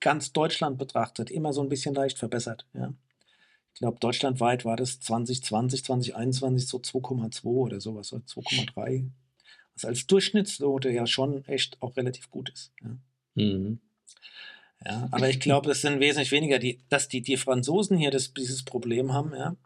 [0.00, 2.66] ganz Deutschland betrachtet, immer so ein bisschen leicht verbessert.
[2.72, 2.94] Ja.
[3.74, 9.10] Ich glaube, deutschlandweit war das 2020, 2021 so 2,2 oder sowas, oder 2,3.
[9.74, 12.72] Was als Durchschnittsnote ja schon echt auch relativ gut ist.
[12.82, 12.96] Ja.
[13.34, 13.80] Mhm.
[14.84, 18.34] Ja, aber ich glaube, es sind wesentlich weniger, die, dass die, die Franzosen hier das,
[18.34, 19.56] dieses Problem haben, ja.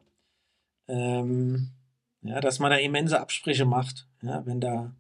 [0.89, 1.71] Ähm,
[2.23, 4.95] ja, dass man da immense Absprüche macht, ja, wenn da,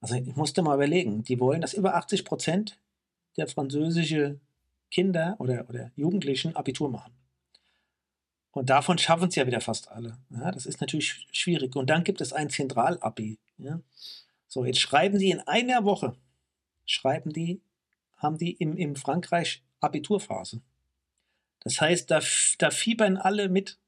[0.00, 2.78] also ich musste mal überlegen, die wollen, dass über 80 Prozent
[3.36, 4.40] der französische
[4.90, 7.12] Kinder oder, oder Jugendlichen Abitur machen.
[8.52, 10.18] Und davon schaffen es ja wieder fast alle.
[10.30, 11.74] Ja, das ist natürlich schwierig.
[11.74, 13.38] Und dann gibt es ein Zentralabi.
[13.56, 13.80] Ja.
[14.46, 16.14] So, jetzt schreiben die in einer Woche,
[16.84, 17.62] schreiben die
[18.22, 20.62] haben die im, im Frankreich Abiturphase.
[21.60, 22.20] Das heißt, da,
[22.58, 23.78] da fiebern alle mit.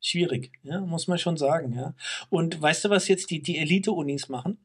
[0.02, 1.94] schwierig, ja, muss man schon sagen, ja.
[2.30, 4.58] Und weißt du, was jetzt die, die Elite-Unis machen?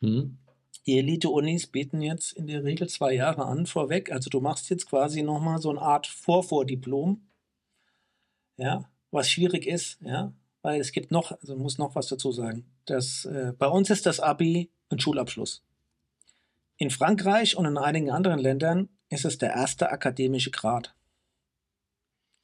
[0.00, 0.38] Hm.
[0.86, 4.12] Die Elite-Unis bieten jetzt in der Regel zwei Jahre an vorweg.
[4.12, 7.26] Also du machst jetzt quasi nochmal so eine Art Vorvordiplom,
[8.58, 10.32] ja, was schwierig ist, ja,
[10.62, 12.66] weil es gibt noch, also muss noch was dazu sagen.
[12.84, 15.62] Das, äh, bei uns ist das Abi ein Schulabschluss.
[16.76, 20.94] In Frankreich und in einigen anderen Ländern ist es der erste akademische Grad.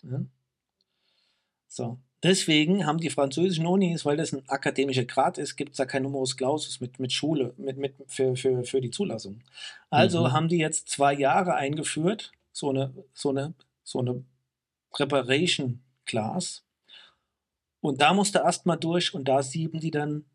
[0.02, 0.24] Ja.
[1.68, 5.86] So, Deswegen haben die französischen Unis, weil das ein akademischer Grad ist, gibt es da
[5.86, 9.42] kein Numerus Clausus mit, mit Schule, mit, mit für, für, für die Zulassung.
[9.88, 10.32] Also mhm.
[10.32, 14.22] haben die jetzt zwei Jahre eingeführt, so eine, so eine, so eine
[14.90, 16.62] Preparation Class.
[17.80, 20.26] Und da musste erst mal durch und da sieben die dann,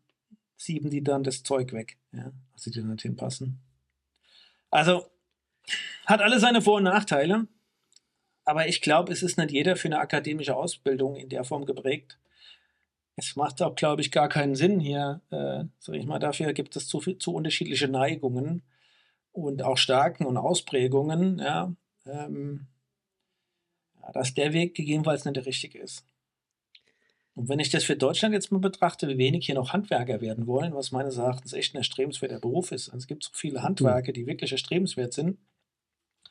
[0.56, 3.60] sieben die dann das Zeug weg, ja, also die dann nicht hinpassen.
[4.70, 5.06] Also
[6.04, 7.46] hat alle seine Vor- und Nachteile.
[8.46, 12.16] Aber ich glaube, es ist nicht jeder für eine akademische Ausbildung in der Form geprägt.
[13.16, 16.76] Es macht auch, glaube ich, gar keinen Sinn hier, äh, sag ich mal, dafür gibt
[16.76, 18.62] es zu, viel, zu unterschiedliche Neigungen
[19.32, 21.74] und auch Stärken und Ausprägungen, ja,
[22.06, 22.68] ähm,
[24.12, 26.04] dass der Weg gegebenenfalls nicht der richtige ist.
[27.34, 30.46] Und wenn ich das für Deutschland jetzt mal betrachte, wie wenig hier noch Handwerker werden
[30.46, 32.90] wollen, was meines Erachtens echt ein erstrebenswerter Beruf ist.
[32.90, 35.36] Also es gibt so viele Handwerker, die wirklich erstrebenswert sind.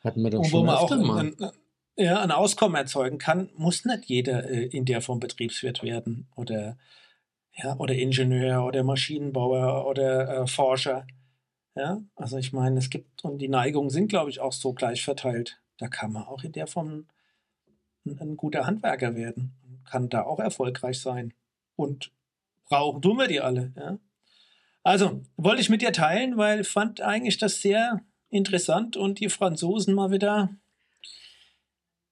[0.03, 1.51] Hatten wir doch und schon wo man auch ein, ein,
[1.98, 6.78] ja, ein Auskommen erzeugen kann, muss nicht jeder äh, in der Form Betriebswirt werden oder,
[7.54, 11.08] ja, oder Ingenieur oder Maschinenbauer oder äh, Forscher.
[11.76, 15.04] Ja, also ich meine, es gibt, und die Neigungen sind, glaube ich, auch so gleich
[15.04, 15.62] verteilt.
[15.78, 17.08] Da kann man auch in der Form
[18.06, 19.54] ein, ein guter Handwerker werden,
[19.89, 21.34] kann da auch erfolgreich sein.
[21.76, 22.12] Und
[22.66, 23.74] brauchen tun wir die alle.
[23.76, 24.00] Ja?
[24.84, 29.93] Also, wollte ich mit dir teilen, weil fand eigentlich das sehr interessant und die Franzosen
[29.93, 30.56] mal wieder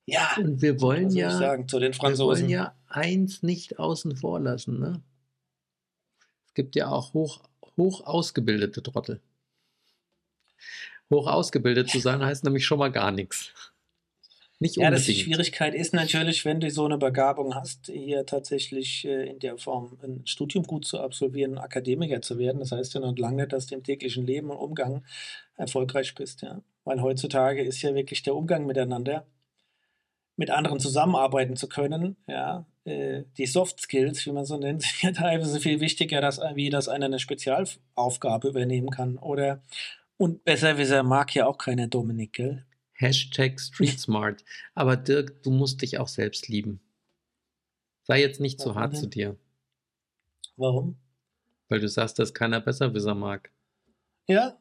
[0.06, 0.36] ja.
[0.38, 2.20] Und wir wollen ja, sagen, zu den Franzosen.
[2.20, 4.80] wir wollen ja eins nicht außen vor lassen.
[4.80, 5.02] Ne?
[6.48, 7.42] Es gibt ja auch hoch,
[7.78, 9.22] hoch ausgebildete Trottel.
[11.10, 13.52] Hoch ausgebildet zu sein heißt nämlich schon mal gar nichts.
[14.60, 14.84] Nicht unbedingt.
[14.84, 19.30] Ja, das die Schwierigkeit ist natürlich, wenn du so eine Begabung hast, hier tatsächlich äh,
[19.30, 22.60] in der Form ein Studium gut zu absolvieren, Akademiker zu werden.
[22.60, 25.04] Das heißt ja noch lange, dass du im täglichen Leben und Umgang
[25.58, 26.44] erfolgreich bist.
[26.44, 26.62] Ja?
[26.86, 29.26] Weil heutzutage ist ja wirklich der Umgang miteinander
[30.36, 35.02] mit anderen zusammenarbeiten zu können, ja, äh, die Soft Skills, wie man so nennt, sind
[35.02, 39.18] ja teilweise viel wichtiger, dass, wie dass einer eine Spezialaufgabe übernehmen kann.
[39.18, 39.62] Oder
[40.18, 42.66] und besser wie er mag ja auch keiner Dominik, gell?
[42.94, 44.44] Hashtag Street Smart.
[44.76, 46.80] Aber Dirk, du musst dich auch selbst lieben.
[48.04, 49.00] Sei jetzt nicht zu hart denn?
[49.00, 49.38] zu dir.
[50.58, 50.98] Warum?
[51.70, 53.50] Weil du sagst, dass keiner besser wie er mag.
[54.28, 54.58] Ja.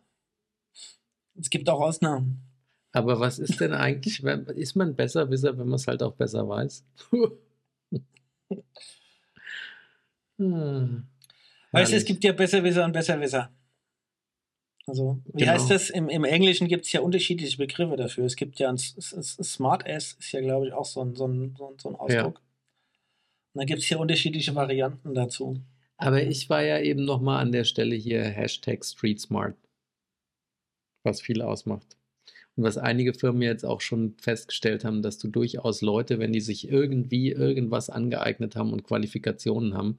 [1.38, 2.51] Es gibt auch Ausnahmen.
[2.92, 6.46] Aber was ist denn eigentlich, wenn, ist man Besserwisser, wenn man es halt auch besser
[6.46, 6.84] weiß?
[10.38, 11.06] hm.
[11.72, 13.50] Weißt du, es gibt ja Besserwisser und Besserwisser.
[14.86, 15.52] Also, wie Genau.
[15.52, 15.88] heißt das?
[15.90, 18.26] Im, Im Englischen gibt es ja unterschiedliche Begriffe dafür.
[18.26, 21.56] Es gibt ja ein Smart Ass, ist ja, glaube ich, auch so ein, so ein,
[21.78, 22.42] so ein, Ausdruck.
[23.54, 25.62] Und dann gibt es ja unterschiedliche Varianten dazu.
[25.96, 29.56] Aber ich war ja eben nochmal an der Stelle hier Hashtag Street Smart,
[31.04, 31.96] was viel ausmacht.
[32.56, 36.40] Und was einige Firmen jetzt auch schon festgestellt haben, dass du durchaus Leute, wenn die
[36.40, 39.98] sich irgendwie irgendwas angeeignet haben und Qualifikationen haben,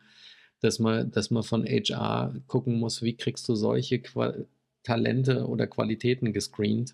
[0.60, 4.36] dass man, dass man von HR gucken muss, wie kriegst du solche Qua
[4.84, 6.94] Talente oder Qualitäten gescreent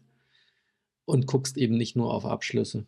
[1.05, 2.85] und guckst eben nicht nur auf Abschlüsse.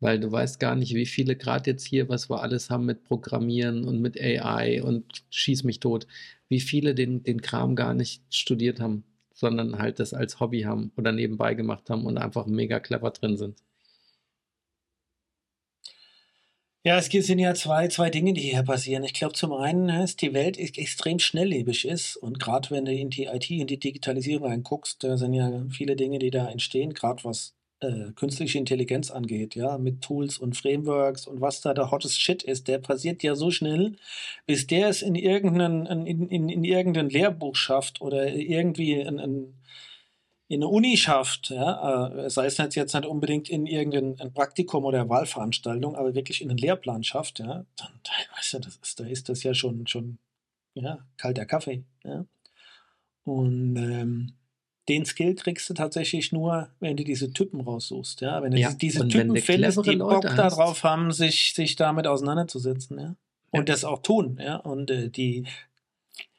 [0.00, 3.04] Weil du weißt gar nicht, wie viele gerade jetzt hier, was wir alles haben mit
[3.04, 6.06] Programmieren und mit AI und schieß mich tot,
[6.48, 9.04] wie viele den, den Kram gar nicht studiert haben,
[9.40, 13.36] sondern halt das als Hobby haben oder nebenbei gemacht haben und einfach mega clever drin
[13.36, 13.60] sind.
[16.84, 19.02] Ja, es sind ja zwei, zwei Dinge, die hier passieren.
[19.04, 22.84] Ich glaube, zum einen, ne, dass die Welt ex- extrem schnelllebig ist und gerade wenn
[22.86, 26.48] du in die IT, in die Digitalisierung reinguckst, da sind ja viele Dinge, die da
[26.50, 31.74] entstehen, gerade was äh, künstliche Intelligenz angeht, ja, mit Tools und Frameworks und was da
[31.74, 33.96] der hottest Shit ist, der passiert ja so schnell,
[34.46, 39.54] bis der es in irgendein, in, in, in irgendein Lehrbuch schafft oder irgendwie in, in,
[40.48, 44.34] in eine Uni schafft, ja, äh, sei es jetzt, jetzt nicht unbedingt in irgendein ein
[44.34, 48.76] Praktikum oder Wahlveranstaltung, aber wirklich in einen Lehrplan schafft, ja, dann, dann weißt du, das
[48.76, 50.18] ist, da ist das ja schon, schon
[50.74, 51.84] ja, kalter Kaffee.
[52.04, 52.26] Ja.
[53.24, 54.32] Und ähm,
[54.90, 58.20] den Skill kriegst du tatsächlich nur, wenn du diese Typen raussuchst.
[58.20, 58.42] Ja?
[58.42, 62.98] Wenn du Ja, diese- Typen findest, die Leute Bock darauf haben, sich, sich damit auseinanderzusetzen.
[62.98, 63.14] Ja?
[63.50, 64.38] Und das auch tun.
[64.42, 64.56] Ja?
[64.56, 65.46] Und äh, die,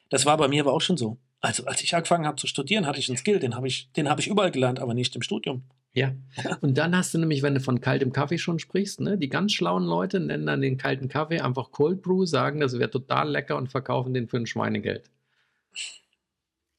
[0.10, 1.18] das war bei mir aber auch schon so.
[1.40, 4.10] Also als ich angefangen habe zu studieren, hatte ich einen Skill, den habe ich, den
[4.10, 5.64] habe ich überall gelernt, aber nicht im Studium.
[5.94, 6.14] Ja.
[6.62, 9.54] Und dann hast du nämlich, wenn du von kaltem Kaffee schon sprichst, ne, die ganz
[9.54, 13.58] schlauen Leute nennen dann den kalten Kaffee einfach Cold Brew, sagen, das wäre total lecker
[13.58, 15.10] und verkaufen den für ein Schweinegeld.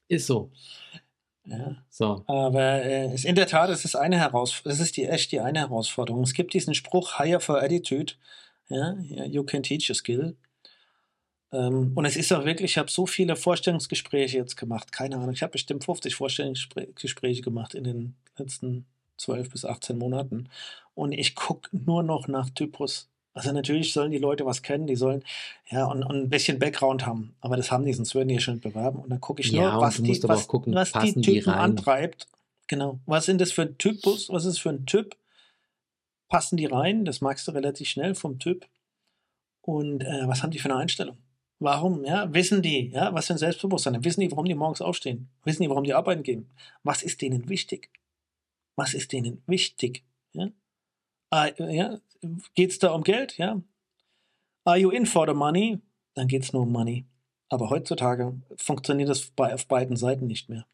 [0.07, 0.51] Ist so.
[1.45, 1.75] Ja.
[1.89, 2.23] So.
[2.27, 5.41] Aber äh, es, in der Tat, es ist eine Herausforderung, das ist die, echt die
[5.41, 6.23] eine Herausforderung.
[6.23, 8.13] Es gibt diesen Spruch, hire for attitude,
[8.69, 10.37] ja, you can teach a skill.
[11.51, 15.33] Ähm, und es ist auch wirklich, ich habe so viele Vorstellungsgespräche jetzt gemacht, keine Ahnung,
[15.33, 18.85] ich habe bestimmt 50 Vorstellungsgespräche gemacht in den letzten
[19.17, 20.49] 12 bis 18 Monaten.
[20.95, 23.09] Und ich gucke nur noch nach Typus.
[23.33, 25.23] Also natürlich sollen die Leute was kennen, die sollen
[25.69, 28.39] ja und, und ein bisschen Background haben, aber das haben die, sonst würden die ja
[28.39, 28.99] schon bewerben.
[28.99, 31.59] Und dann gucke ich nur, was die, was, gucken, was die die Typen rein?
[31.59, 32.27] antreibt.
[32.67, 32.99] Genau.
[33.05, 34.29] Was sind das für ein Typus?
[34.29, 35.15] Was ist für ein Typ?
[36.29, 37.05] Passen die rein?
[37.05, 38.67] Das magst du relativ schnell vom Typ.
[39.61, 41.17] Und äh, was haben die für eine Einstellung?
[41.59, 42.03] Warum?
[42.03, 44.03] Ja, wissen die, ja, was für ein Selbstbewusstsein?
[44.03, 45.29] Wissen die, warum die morgens aufstehen?
[45.43, 46.49] Wissen die, warum die arbeiten gehen?
[46.83, 47.89] Was ist denen wichtig?
[48.75, 50.03] Was ist denen wichtig?
[50.33, 50.49] Ja?
[51.29, 51.99] Ah, ja?
[52.55, 53.37] Geht es da um Geld?
[53.37, 53.61] Ja.
[54.65, 55.79] Are you in for the money?
[56.13, 57.05] Dann geht es nur um Money.
[57.49, 60.65] Aber heutzutage funktioniert das bei, auf beiden Seiten nicht mehr.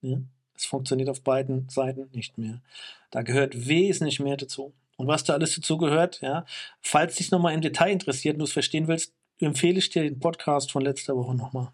[0.00, 0.18] Ja?
[0.54, 2.62] Es funktioniert auf beiden Seiten nicht mehr.
[3.10, 4.72] Da gehört wesentlich mehr dazu.
[4.96, 6.46] Und was da alles dazu gehört, ja,
[6.80, 10.20] falls dich nochmal im Detail interessiert und du es verstehen willst, empfehle ich dir den
[10.20, 11.72] Podcast von letzter Woche nochmal.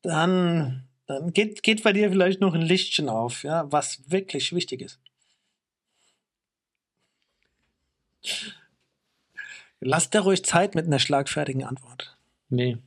[0.00, 4.80] Dann, dann geht, geht bei dir vielleicht noch ein Lichtchen auf, ja, was wirklich wichtig
[4.80, 5.01] ist.
[9.80, 12.16] Lass dir ruhig Zeit mit einer schlagfertigen Antwort.
[12.48, 12.78] Nee.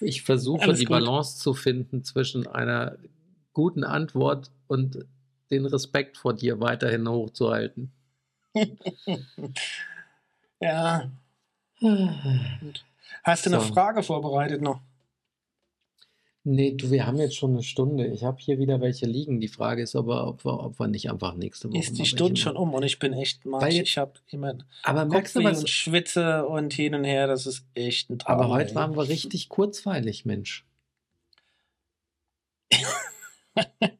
[0.00, 0.92] Ich versuche Alles die gut.
[0.98, 2.98] Balance zu finden zwischen einer
[3.52, 5.04] guten Antwort und
[5.50, 7.92] den Respekt vor dir weiterhin hochzuhalten.
[10.60, 11.10] Ja.
[13.24, 13.72] Hast du eine So.
[13.72, 14.80] Frage vorbereitet noch?
[16.44, 18.06] Nee, du, wir haben jetzt schon eine Stunde.
[18.08, 19.38] Ich habe hier wieder welche liegen.
[19.38, 21.78] Die Frage ist aber, ob wir, ob wir nicht einfach nächste Woche.
[21.78, 23.72] Ist die Stunde schon um und ich bin echt mal.
[23.72, 25.60] Ich habe immer Aber merkst du was?
[25.60, 27.28] und schwitze und hin und her.
[27.28, 28.40] Das ist echt ein Traum.
[28.40, 30.66] Aber heute waren wir richtig kurzweilig, Mensch.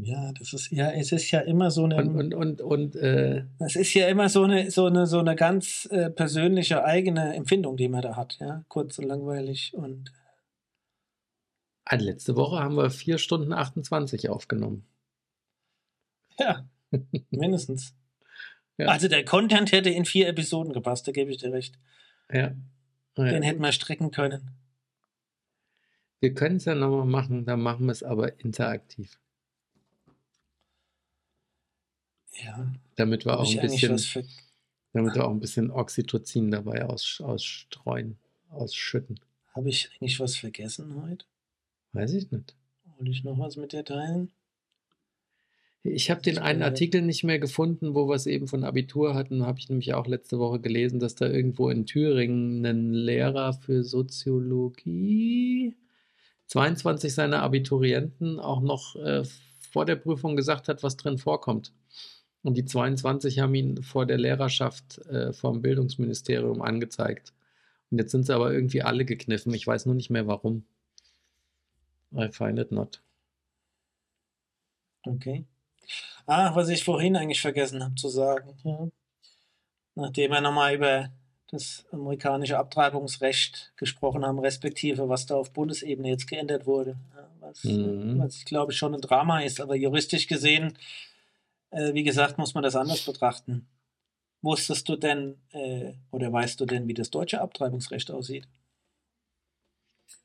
[0.00, 1.96] Ja, das ist ja, es ist ja immer so eine.
[1.96, 5.36] Und, und, und, und äh, Das ist ja immer so eine, so eine, so eine
[5.36, 8.64] ganz äh, persönliche eigene Empfindung, die man da hat, ja.
[8.68, 10.10] Kurz und langweilig und
[11.90, 14.86] letzte Woche haben wir 4 Stunden 28 aufgenommen.
[16.38, 16.66] ja,
[17.30, 17.94] mindestens.
[18.78, 18.86] Ja.
[18.88, 21.78] Also der Content hätte in vier Episoden gepasst, da gebe ich dir recht.
[22.30, 22.54] Ja.
[23.16, 23.24] Ja.
[23.24, 24.50] Den hätten wir strecken können.
[26.20, 29.18] Wir können es ja nochmal machen, dann machen wir es aber interaktiv.
[32.42, 34.24] Ja, Damit wir auch ein bisschen, für.
[34.94, 38.18] damit wir auch ein bisschen Oxytocin dabei aus, ausstreuen,
[38.48, 39.20] ausschütten.
[39.54, 41.26] Habe ich eigentlich was vergessen heute?
[41.92, 42.54] Weiß ich nicht.
[42.96, 44.30] Wollte ich noch was mit dir teilen?
[45.84, 49.44] Ich habe den einen Artikel nicht mehr gefunden, wo wir es eben von Abitur hatten.
[49.44, 53.82] Habe ich nämlich auch letzte Woche gelesen, dass da irgendwo in Thüringen ein Lehrer für
[53.82, 55.74] Soziologie
[56.46, 59.24] 22 seiner Abiturienten auch noch äh,
[59.58, 61.72] vor der Prüfung gesagt hat, was drin vorkommt.
[62.42, 67.32] Und die 22 haben ihn vor der Lehrerschaft äh, vom Bildungsministerium angezeigt.
[67.90, 69.52] Und jetzt sind sie aber irgendwie alle gekniffen.
[69.54, 70.64] Ich weiß nur nicht mehr warum.
[72.16, 73.00] I find it not.
[75.06, 75.44] Okay.
[76.26, 78.56] Ah, was ich vorhin eigentlich vergessen habe zu sagen.
[78.64, 78.88] Ja.
[79.94, 81.10] Nachdem wir nochmal über
[81.50, 86.96] das amerikanische Abtreibungsrecht gesprochen haben, respektive was da auf Bundesebene jetzt geändert wurde.
[87.40, 88.18] Was, mhm.
[88.18, 90.78] was, ich glaube schon ein Drama ist, aber juristisch gesehen,
[91.70, 93.66] äh, wie gesagt, muss man das anders betrachten.
[94.40, 98.48] Wusstest du denn äh, oder weißt du denn, wie das deutsche Abtreibungsrecht aussieht?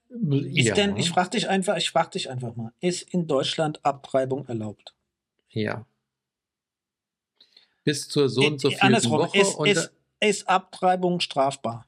[0.09, 0.73] Ist ja.
[0.73, 4.95] denn, ich frage dich einfach, ich frage dich einfach mal, ist in Deutschland Abtreibung erlaubt?
[5.49, 5.85] Ja.
[7.83, 9.37] Bis zur so und so viel Woche.
[9.37, 11.85] Ist, ist, ist Abtreibung strafbar?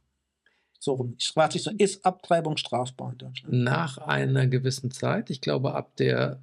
[0.79, 1.15] So rum.
[1.17, 3.53] Ich frage dich so, ist Abtreibung strafbar in Deutschland?
[3.53, 6.41] Nach einer gewissen Zeit, ich glaube ab der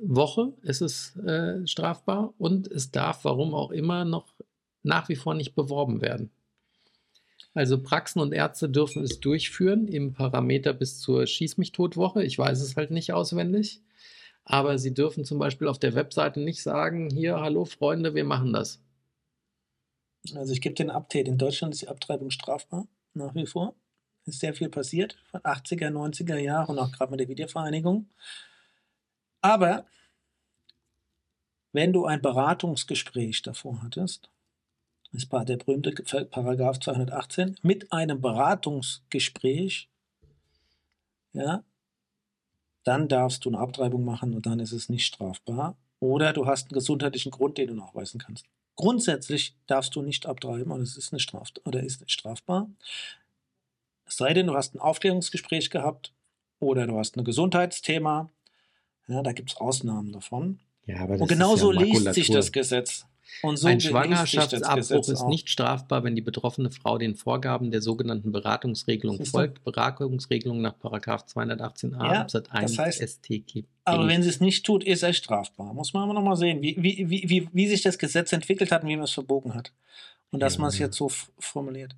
[0.00, 4.34] Woche ist es äh, strafbar und es darf, warum auch immer, noch
[4.82, 6.30] nach wie vor nicht beworben werden.
[7.54, 12.24] Also Praxen und Ärzte dürfen es durchführen im Parameter bis zur Schieß mich tot Woche.
[12.24, 13.80] Ich weiß es halt nicht auswendig.
[14.44, 18.52] Aber sie dürfen zum Beispiel auf der Webseite nicht sagen, hier, hallo Freunde, wir machen
[18.52, 18.82] das.
[20.34, 21.28] Also ich gebe den Update.
[21.28, 23.74] In Deutschland ist die Abtreibung strafbar, nach wie vor.
[24.26, 28.08] Ist sehr viel passiert, von 80er, 90er Jahren auch gerade mit der Wiedervereinigung.
[29.42, 29.86] Aber
[31.72, 34.30] wenn du ein Beratungsgespräch davor hattest,
[35.14, 35.92] ist der berühmte
[36.26, 39.88] Paragraph 218, mit einem Beratungsgespräch,
[41.32, 41.62] ja,
[42.82, 45.76] dann darfst du eine Abtreibung machen und dann ist es nicht strafbar.
[46.00, 48.44] Oder du hast einen gesundheitlichen Grund, den du nachweisen kannst.
[48.76, 52.68] Grundsätzlich darfst du nicht abtreiben und es ist eine Straf oder ist nicht strafbar.
[54.04, 56.12] Es sei denn, du hast ein Aufklärungsgespräch gehabt
[56.58, 58.30] oder du hast ein Gesundheitsthema.
[59.06, 60.60] Ja, da gibt es Ausnahmen davon.
[60.86, 63.06] Ja, und genauso ja liest sich das Gesetz.
[63.54, 69.24] So ein Schwangerschaftsabbruch ist nicht strafbar, wenn die betroffene Frau den Vorgaben der sogenannten Beratungsregelung
[69.24, 69.64] folgt.
[69.64, 73.64] Beratungsregelung nach 218a ja, Absatz 1 das heißt, StGB.
[73.84, 75.74] Aber wenn sie es nicht tut, ist es strafbar.
[75.74, 78.88] Muss man aber nochmal sehen, wie, wie, wie, wie, sich das Gesetz entwickelt hat und
[78.88, 79.72] wie man es verbogen hat.
[80.30, 80.60] Und dass ja.
[80.62, 81.94] man es jetzt so formuliert.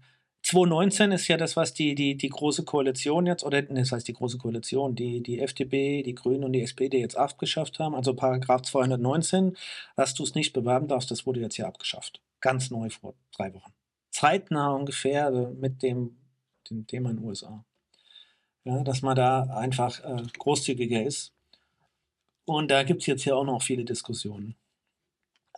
[0.47, 4.13] 2019 ist ja das, was die, die, die große Koalition jetzt, oder das heißt die
[4.13, 7.97] große Koalition, die, die FDP, die Grünen und die SPD jetzt abgeschafft haben.
[7.97, 9.57] Also Paragraph 219,
[9.97, 12.21] dass du es nicht bewerben darfst, das wurde jetzt ja abgeschafft.
[12.41, 13.73] Ganz neu vor drei Wochen.
[14.11, 16.17] Zeitnah ungefähr äh, mit dem,
[16.71, 17.65] dem Thema in den USA.
[18.63, 21.33] Ja, dass man da einfach äh, großzügiger ist.
[22.45, 24.55] Und da gibt es jetzt ja auch noch viele Diskussionen.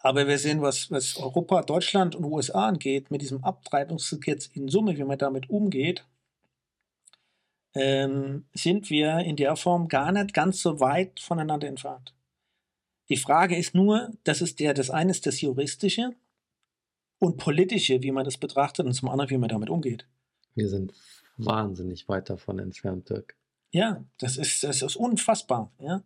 [0.01, 4.96] Aber wir sehen, was, was Europa, Deutschland und USA angeht, mit diesem Abtreibungsgesetz in Summe,
[4.96, 6.07] wie man damit umgeht,
[7.74, 12.14] ähm, sind wir in der Form gar nicht ganz so weit voneinander entfernt.
[13.09, 16.14] Die Frage ist nur, das ist der, das eine ist das Juristische
[17.18, 20.07] und Politische, wie man das betrachtet, und zum anderen, wie man damit umgeht.
[20.55, 20.92] Wir sind
[21.36, 23.36] wahnsinnig weit davon entfernt, Dirk.
[23.70, 25.72] Ja, das ist, das ist unfassbar.
[25.80, 26.03] Ja?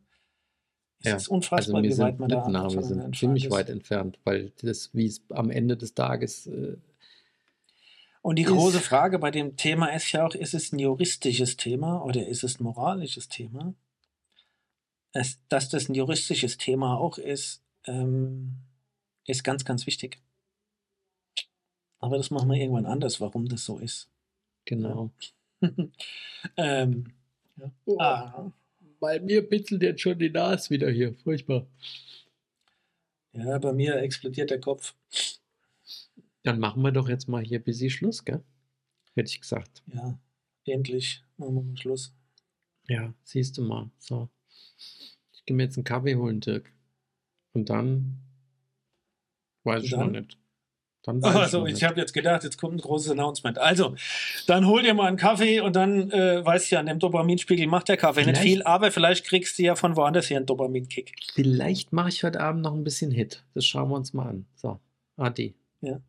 [1.03, 3.51] Es ja, ist unfassbar, also wie weit man da nah, wir sind ziemlich ist.
[3.51, 6.47] weit entfernt, weil das, wie es am Ende des Tages.
[6.47, 6.77] Äh,
[8.23, 12.05] und die große Frage bei dem Thema ist ja auch, ist es ein juristisches Thema
[12.05, 13.75] oder ist es ein moralisches Thema?
[15.13, 18.59] Es, dass das ein juristisches Thema auch ist, ähm,
[19.27, 20.21] ist ganz, ganz wichtig.
[21.99, 24.09] Aber das machen wir irgendwann anders, warum das so ist.
[24.67, 25.11] Genau.
[26.57, 27.13] ähm,
[27.57, 27.71] ja.
[27.87, 27.99] oh.
[27.99, 28.53] ah.
[29.03, 31.13] Bei mir bitzelt jetzt schon die Nase wieder hier.
[31.25, 31.67] Furchtbar.
[33.33, 34.95] Ja, bei mir explodiert der Kopf.
[36.45, 38.45] Dann machen wir doch jetzt mal hier bis Schluss, gell?
[39.17, 39.83] Hätte ich gesagt.
[39.93, 40.17] Ja,
[40.67, 42.15] endlich machen wir mal Schluss.
[42.87, 43.91] Ja, siehst du mal.
[43.99, 44.29] So.
[45.33, 46.73] Ich gehe mir jetzt einen Kaffee holen, Dirk.
[47.55, 48.21] Und dann
[49.65, 50.13] weiß Und ich dann?
[50.13, 50.39] noch nicht.
[51.03, 53.59] Dann also, ich, ich habe jetzt gedacht, jetzt kommt ein großes Announcement.
[53.59, 53.95] Also,
[54.47, 57.67] dann hol dir mal einen Kaffee und dann äh, weißt du ja, an dem Dopaminspiegel
[57.67, 60.47] macht der Kaffee vielleicht, nicht viel, aber vielleicht kriegst du ja von woanders hier einen
[60.47, 61.13] Dopaminkick.
[61.35, 63.45] Vielleicht mache ich heute Abend noch ein bisschen Hit.
[63.55, 64.47] Das schauen wir uns mal an.
[64.55, 64.79] So,
[65.17, 65.55] Adi.
[65.81, 66.01] Ja,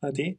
[0.00, 0.38] Adi.